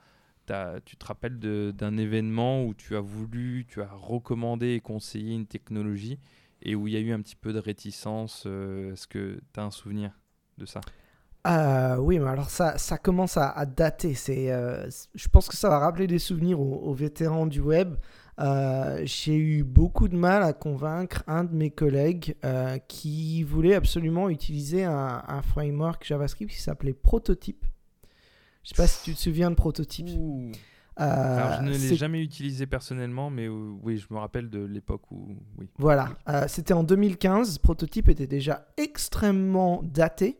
as, 0.48 0.80
tu 0.86 0.96
te 0.96 1.04
rappelles 1.04 1.38
d'un 1.38 1.96
événement 1.98 2.64
où 2.64 2.72
tu 2.72 2.96
as 2.96 3.00
voulu, 3.00 3.66
tu 3.68 3.82
as 3.82 3.92
recommandé 3.92 4.72
et 4.72 4.80
conseillé 4.80 5.34
une 5.34 5.46
technologie 5.46 6.18
et 6.64 6.74
où 6.74 6.88
il 6.88 6.94
y 6.94 6.96
a 6.96 7.00
eu 7.00 7.12
un 7.12 7.20
petit 7.20 7.36
peu 7.36 7.52
de 7.52 7.58
réticence. 7.58 8.44
Euh, 8.46 8.92
est-ce 8.92 9.06
que 9.06 9.40
tu 9.52 9.60
as 9.60 9.64
un 9.64 9.70
souvenir 9.70 10.10
de 10.58 10.66
ça? 10.66 10.80
Euh, 11.46 11.96
oui, 11.96 12.18
mais 12.18 12.30
alors 12.30 12.48
ça, 12.48 12.78
ça 12.78 12.96
commence 12.96 13.36
à, 13.36 13.66
dater. 13.66 14.14
C'est, 14.14 14.50
euh, 14.50 14.88
je 15.14 15.28
pense 15.28 15.48
que 15.48 15.56
ça 15.56 15.68
va 15.68 15.78
rappeler 15.78 16.06
des 16.06 16.18
souvenirs 16.18 16.58
aux, 16.58 16.94
vétérans 16.94 17.46
du 17.46 17.60
web. 17.60 17.96
j'ai 18.38 19.36
eu 19.36 19.62
beaucoup 19.62 20.08
de 20.08 20.16
mal 20.16 20.42
à 20.42 20.54
convaincre 20.54 21.22
un 21.26 21.44
de 21.44 21.54
mes 21.54 21.70
collègues 21.70 22.34
qui 22.88 23.42
voulait 23.42 23.74
absolument 23.74 24.30
utiliser 24.30 24.84
un, 24.84 25.22
un 25.28 25.42
framework 25.42 26.06
JavaScript 26.06 26.50
qui 26.50 26.60
s'appelait 26.60 26.94
Prototype. 26.94 27.66
Je 28.62 28.70
sais 28.70 28.76
pas 28.76 28.86
si 28.86 29.04
tu 29.04 29.14
te 29.14 29.20
souviens 29.20 29.50
de 29.50 29.56
Prototype. 29.56 30.08
Alors, 30.96 31.58
je 31.58 31.62
ne 31.62 31.70
l'ai 31.70 31.96
jamais 31.96 32.22
utilisé 32.22 32.66
personnellement, 32.66 33.30
mais 33.30 33.48
oui, 33.48 33.98
je 33.98 34.12
me 34.14 34.18
rappelle 34.18 34.48
de 34.48 34.64
l'époque 34.64 35.10
où. 35.10 35.36
Oui. 35.58 35.68
Voilà, 35.78 36.10
euh, 36.28 36.44
c'était 36.46 36.74
en 36.74 36.84
2015. 36.84 37.58
Prototype 37.58 38.08
était 38.08 38.26
déjà 38.26 38.66
extrêmement 38.76 39.82
daté, 39.82 40.38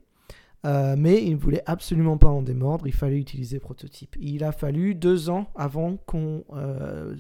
euh, 0.65 0.95
mais 0.97 1.23
il 1.25 1.33
ne 1.33 1.39
voulait 1.39 1.63
absolument 1.67 2.19
pas 2.19 2.29
en 2.29 2.43
démordre. 2.43 2.87
Il 2.87 2.95
fallait 2.95 3.19
utiliser 3.19 3.59
Prototype. 3.59 4.17
Il 4.21 4.45
a 4.45 4.53
fallu 4.53 4.95
deux 4.95 5.29
ans 5.29 5.51
avant 5.57 5.97
qu'on 5.97 6.45
euh, 6.53 7.17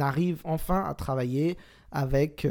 arrive 0.00 0.40
enfin 0.44 0.84
à 0.84 0.94
travailler 0.94 1.56
avec 1.92 2.44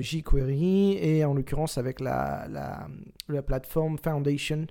jQuery 0.00 0.98
et 1.02 1.24
en 1.24 1.34
l'occurrence 1.34 1.78
avec 1.78 1.98
la, 1.98 2.46
la, 2.48 2.86
la 3.28 3.42
plateforme 3.42 3.98
Foundation 3.98 4.66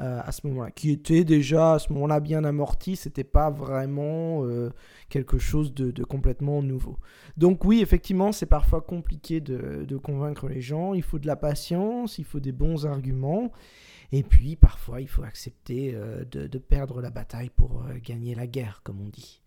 euh, 0.00 0.20
à 0.24 0.32
ce 0.32 0.46
moment-là, 0.46 0.70
qui 0.70 0.90
était 0.90 1.24
déjà 1.24 1.74
à 1.74 1.78
ce 1.78 1.92
moment-là 1.92 2.20
bien 2.20 2.44
amorti, 2.44 2.96
c'était 2.96 3.24
pas 3.24 3.50
vraiment 3.50 4.46
euh, 4.46 4.70
quelque 5.10 5.38
chose 5.38 5.74
de, 5.74 6.04
complètement 6.04 6.62
nouveau. 6.62 6.98
Donc 7.36 7.66
oui, 7.66 7.82
effectivement, 7.82 8.32
c'est 8.32 8.46
parfois 8.46 8.80
compliqué 8.80 9.40
de, 9.40 9.96
convaincre 9.98 10.48
les 10.48 10.62
gens, 10.62 10.94
il 10.94 11.02
faut 11.02 11.18
de 11.18 11.26
la 11.26 11.36
patience, 11.36 12.16
il 12.16 12.24
faut 12.24 12.40
des 12.40 12.52
bons 12.52 12.86
arguments, 12.86 13.52
et 14.10 14.22
puis 14.22 14.56
parfois 14.56 15.02
il 15.02 15.08
faut 15.08 15.22
accepter 15.22 15.92
euh, 15.94 16.24
de, 16.24 16.58
perdre 16.58 17.02
la 17.02 17.10
bataille 17.10 17.50
pour 17.50 17.84
gagner 18.02 18.34
la 18.34 18.46
guerre, 18.46 18.80
comme 18.82 19.02
on 19.02 19.08
dit. 19.08 19.42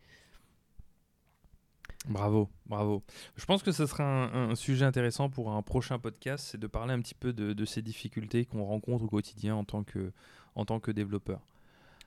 Bravo, 2.10 2.50
bravo. 2.66 3.02
Je 3.38 3.46
pense 3.46 3.63
que 3.63 3.72
ce 3.72 3.86
sera 3.86 4.04
un, 4.04 4.56
sujet 4.56 4.84
intéressant 4.84 5.30
pour 5.30 5.52
un 5.52 5.62
prochain 5.62 6.00
podcast, 6.00 6.46
c'est 6.52 6.60
de 6.60 6.68
parler 6.68 6.94
un 6.94 7.00
petit 7.00 7.16
peu 7.16 7.32
de, 7.32 7.54
de 7.54 7.66
ces 7.66 7.82
difficultés 7.82 8.46
qu'on 8.46 8.66
rencontre 8.66 9.06
au 9.06 9.08
quotidien 9.08 9.56
en 9.56 9.63
tant 9.63 9.84
que, 9.84 10.12
en 10.56 10.66
tant 10.66 10.80
que 10.80 10.92
développeur. 10.92 11.42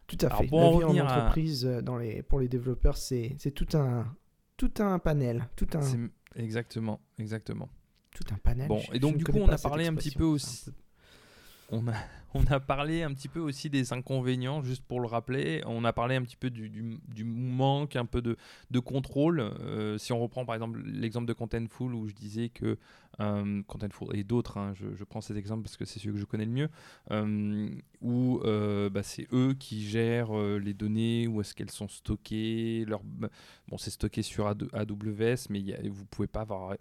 Tout 0.07 0.19
à 0.23 0.31
fait. 0.31 0.47
Pour 0.47 0.81
La 0.81 0.93
vie 0.93 1.01
en 1.01 1.05
entreprise 1.05 1.67
euh, 1.67 1.83
dans 1.83 1.97
les, 1.97 2.23
pour 2.23 2.39
les 2.39 2.49
développeurs, 2.49 2.97
c'est 2.97 3.37
tout 3.55 3.77
un, 3.77 4.07
tout 4.57 4.73
un 4.79 4.99
panel. 4.99 5.49
Tout 5.57 5.69
un... 5.75 6.09
Exactement, 6.37 7.01
exactement. 7.19 7.69
Tout 8.11 8.25
un 8.33 8.39
panel. 8.39 8.69
Bon, 8.69 8.81
et 8.93 8.99
donc 8.99 9.17
du 9.17 9.25
coup, 9.25 9.39
on 9.39 9.49
a 9.49 9.59
parlé 9.59 9.87
un 9.87 9.95
petit 9.95 10.11
peu 10.11 10.25
aussi. 10.25 10.71
On 11.70 11.88
a, 11.88 11.94
on 12.35 12.44
a 12.46 12.61
parlé 12.61 13.02
un 13.02 13.12
petit 13.12 13.29
peu 13.29 13.40
aussi 13.40 13.70
des 13.70 13.92
inconvénients, 13.92 14.62
juste 14.62 14.85
pour 14.85 15.00
le 15.00 15.07
rappeler. 15.07 15.62
On 15.66 15.85
a 15.85 15.92
parlé 15.92 16.16
un 16.16 16.22
petit 16.22 16.37
peu 16.37 16.50
du, 16.50 17.24
manque, 17.24 17.96
un 17.96 18.07
peu 18.07 18.22
de, 18.22 18.37
de 18.70 18.79
contrôle. 18.79 19.40
Euh, 19.40 19.98
si 19.98 20.12
on 20.12 20.20
reprend 20.20 20.44
par 20.44 20.55
exemple 20.55 20.81
l'exemple 20.85 21.26
de 21.26 21.33
Contentful 21.33 21.94
où 21.94 22.09
je 22.09 22.14
disais 22.14 22.48
que 22.48 22.79
euh, 23.20 23.62
Contentful 23.66 24.14
et 24.14 24.24
d'autres, 24.24 24.59
hein, 24.59 24.74
je, 24.74 24.94
je, 24.94 25.05
prends 25.05 25.20
cet 25.20 25.37
exemple 25.37 25.62
parce 25.62 25.76
que 25.76 25.85
c'est 25.85 25.98
celui 25.98 26.14
que 26.14 26.20
je 26.20 26.24
connais 26.24 26.44
le 26.44 26.50
mieux, 26.50 26.68
euh, 27.11 27.70
où 28.02 28.40
euh, 28.44 28.90
bah, 28.90 29.02
c'est 29.02 29.26
eux 29.33 29.55
qui 29.59 29.88
gèrent 29.88 30.37
les 30.37 30.74
données, 30.74 31.26
où 31.26 31.40
est-ce 31.40 31.55
qu'elles 31.55 31.70
sont 31.70 31.88
stockées. 31.88 32.85
Leur... 32.87 33.00
Bon, 33.68 33.79
c'est 33.79 33.90
stocké 33.90 34.22
sur 34.22 34.46
AWS, 34.46 35.46
mais 35.50 35.61
y 35.61 35.88
vous 35.88 36.05
pouvez 36.05 36.29
pas 36.29 36.42
avoir. 36.42 36.74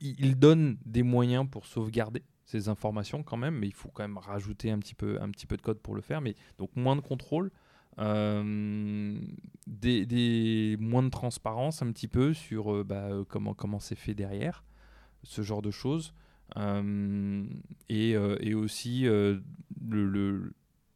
Ils 0.00 0.38
donnent 0.38 0.78
des 0.86 1.02
moyens 1.02 1.46
pour 1.50 1.66
sauvegarder 1.66 2.22
ces 2.48 2.70
informations 2.70 3.22
quand 3.22 3.36
même, 3.36 3.58
mais 3.58 3.66
il 3.66 3.74
faut 3.74 3.90
quand 3.90 4.02
même 4.02 4.16
rajouter 4.16 4.70
un 4.70 4.78
petit 4.78 4.94
peu, 4.94 5.20
un 5.20 5.30
petit 5.30 5.44
peu 5.44 5.58
de 5.58 5.62
code 5.62 5.78
pour 5.80 5.94
le 5.94 6.00
faire. 6.00 6.22
Mais 6.22 6.34
donc 6.56 6.70
moins 6.76 6.96
de 6.96 7.02
contrôle, 7.02 7.50
euh, 7.98 9.20
des, 9.66 10.76
moins 10.80 11.02
de 11.02 11.10
transparence 11.10 11.82
un 11.82 11.92
petit 11.92 12.08
peu 12.08 12.32
sur 12.32 12.74
euh, 12.74 12.84
bah, 12.84 13.08
euh, 13.10 13.24
comment 13.28 13.52
comment 13.52 13.80
c'est 13.80 13.96
fait 13.96 14.14
derrière, 14.14 14.64
ce 15.24 15.42
genre 15.42 15.60
de 15.60 15.70
choses, 15.70 16.14
et, 16.56 18.12
et, 18.12 18.54
aussi 18.54 19.02
le, 19.02 20.52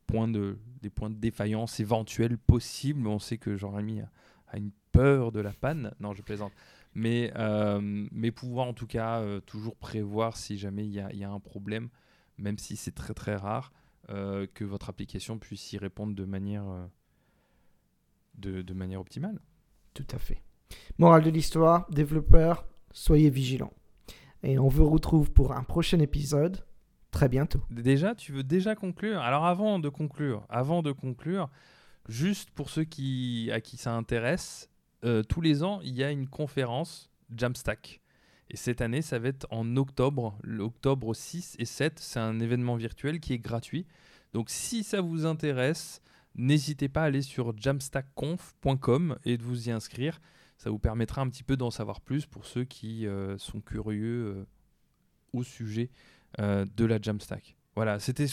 point 0.07 0.29
de 0.29 0.57
des 0.81 0.89
points 0.89 1.11
de 1.11 1.17
défaillance 1.17 1.81
éventuels 1.81 2.39
possibles. 2.39 3.07
On 3.07 3.19
sait 3.19 3.37
que 3.37 3.59
Jean-Rémy 3.59 4.01
a, 4.01 4.11
a, 4.49 4.57
une 4.57 4.71
peur 4.91 5.33
de 5.33 5.41
la 5.41 5.53
panne. 5.53 5.93
Non, 6.01 6.15
je 6.15 6.23
plaisante 6.23 6.53
mais, 6.95 7.33
euh, 7.37 7.81
mais 8.11 8.31
pouvoir 8.31 8.67
en 8.67 8.75
tout 8.75 8.87
cas 8.87 9.21
euh, 9.21 9.41
toujours 9.41 9.77
prévoir 9.77 10.37
si 10.37 10.59
jamais 10.59 10.85
il 10.87 10.93
y, 10.93 11.19
y 11.19 11.25
a, 11.25 11.31
un 11.31 11.41
problème, 11.41 11.89
même 12.39 12.59
si 12.59 12.77
c'est 12.77 12.93
très 12.93 13.15
très 13.15 13.37
rare, 13.37 13.73
euh, 14.11 14.47
que 14.53 14.65
votre 14.65 14.91
application 14.91 15.39
puisse 15.39 15.73
y 15.73 15.79
répondre 15.79 16.15
de 16.15 16.25
manière, 16.25 16.65
de, 18.35 18.63
de, 18.63 18.75
manière 18.75 19.01
optimale. 19.01 19.41
Tout 19.95 20.07
à 20.13 20.19
fait. 20.19 20.43
Morale 20.99 21.23
de 21.23 21.31
l'histoire, 21.31 21.89
développeurs, 21.91 22.67
soyez 22.93 23.31
vigilants. 23.31 23.73
Et 24.43 24.59
on 24.59 24.69
vous 24.69 24.89
retrouve 24.89 25.31
pour 25.31 25.53
un 25.53 25.63
prochain 25.63 26.01
épisode 26.01 26.65
très 27.11 27.29
bientôt. 27.29 27.63
Déjà, 27.71 28.15
tu 28.15 28.33
veux 28.33 28.43
déjà 28.43 28.75
conclure? 28.75 29.21
Alors 29.21 29.45
avant 29.45 29.79
de 29.79 29.89
conclure, 29.89 30.45
avant 30.49 30.83
de 30.83 30.93
conclure, 30.93 31.49
juste 32.09 32.51
pour 32.51 32.71
ceux 32.71 32.85
qui, 32.85 33.51
à 33.53 33.61
qui 33.61 33.77
ça 33.77 33.95
intéresse, 33.95 34.72
euh, 35.05 35.23
tous 35.23 35.41
les 35.41 35.63
ans, 35.63 35.81
il 35.83 35.95
y 35.95 36.05
a 36.05 36.11
une 36.11 36.29
conférence 36.29 37.11
Jamstack. 37.35 38.01
Et 38.51 38.57
cette 38.57 38.81
année, 38.81 39.03
ça 39.03 39.19
va 39.19 39.29
être 39.29 39.47
en 39.51 39.77
octobre, 39.77 40.39
l'octobre 40.43 41.15
6 41.15 41.57
et 41.59 41.65
7. 41.65 41.99
C'est 41.99 42.21
un 42.21 42.39
événement 42.39 42.77
virtuel 42.77 43.19
qui 43.19 43.33
est 43.33 43.39
gratuit. 43.39 43.87
Donc 44.33 44.51
si 44.51 44.85
ça 44.85 45.01
vous 45.01 45.27
intéresse, 45.27 46.03
n'hésitez 46.35 46.89
pas 46.89 47.03
à 47.03 47.05
aller 47.07 47.23
sur 47.23 47.57
jamstackconf.com 47.57 49.19
et 49.25 49.39
de 49.39 49.43
vous 49.43 49.69
y 49.69 49.73
inscrire. 49.73 50.21
Ça 50.59 50.71
vous 50.71 50.79
permettra 50.79 51.23
un 51.23 51.29
petit 51.29 51.43
peu 51.43 51.57
d'en 51.57 51.71
savoir 51.71 52.01
plus 52.01 52.27
pour 52.27 52.47
ceux 52.47 52.65
qui 52.65 53.07
euh, 53.07 53.37
sont 53.39 53.61
curieux 53.61 54.37
euh, 54.37 54.47
au 55.33 55.43
sujet 55.43 55.91
de 56.39 56.87
la 56.87 56.99
Jamstack. 56.99 57.57
Voilà, 57.75 57.99
c'était... 57.99 58.25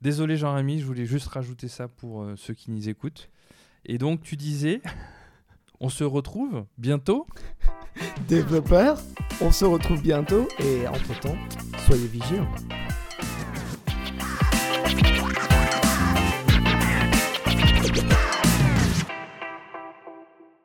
Désolé 0.00 0.36
Jean-Rémy, 0.36 0.80
je 0.80 0.84
voulais 0.84 1.06
juste 1.06 1.28
rajouter 1.28 1.68
ça 1.68 1.86
pour 1.86 2.26
ceux 2.36 2.54
qui 2.54 2.72
nous 2.72 2.88
écoutent. 2.88 3.30
Et 3.84 3.98
donc 3.98 4.22
tu 4.22 4.36
disais... 4.36 4.80
On 5.80 5.88
se 5.88 6.04
retrouve 6.04 6.64
bientôt. 6.76 7.26
Développeurs, 8.28 8.98
on 9.40 9.52
se 9.52 9.64
retrouve 9.64 10.02
bientôt 10.02 10.48
et 10.58 10.86
entre-temps, 10.88 11.36
soyez 11.86 12.06
vigilants. 12.06 12.48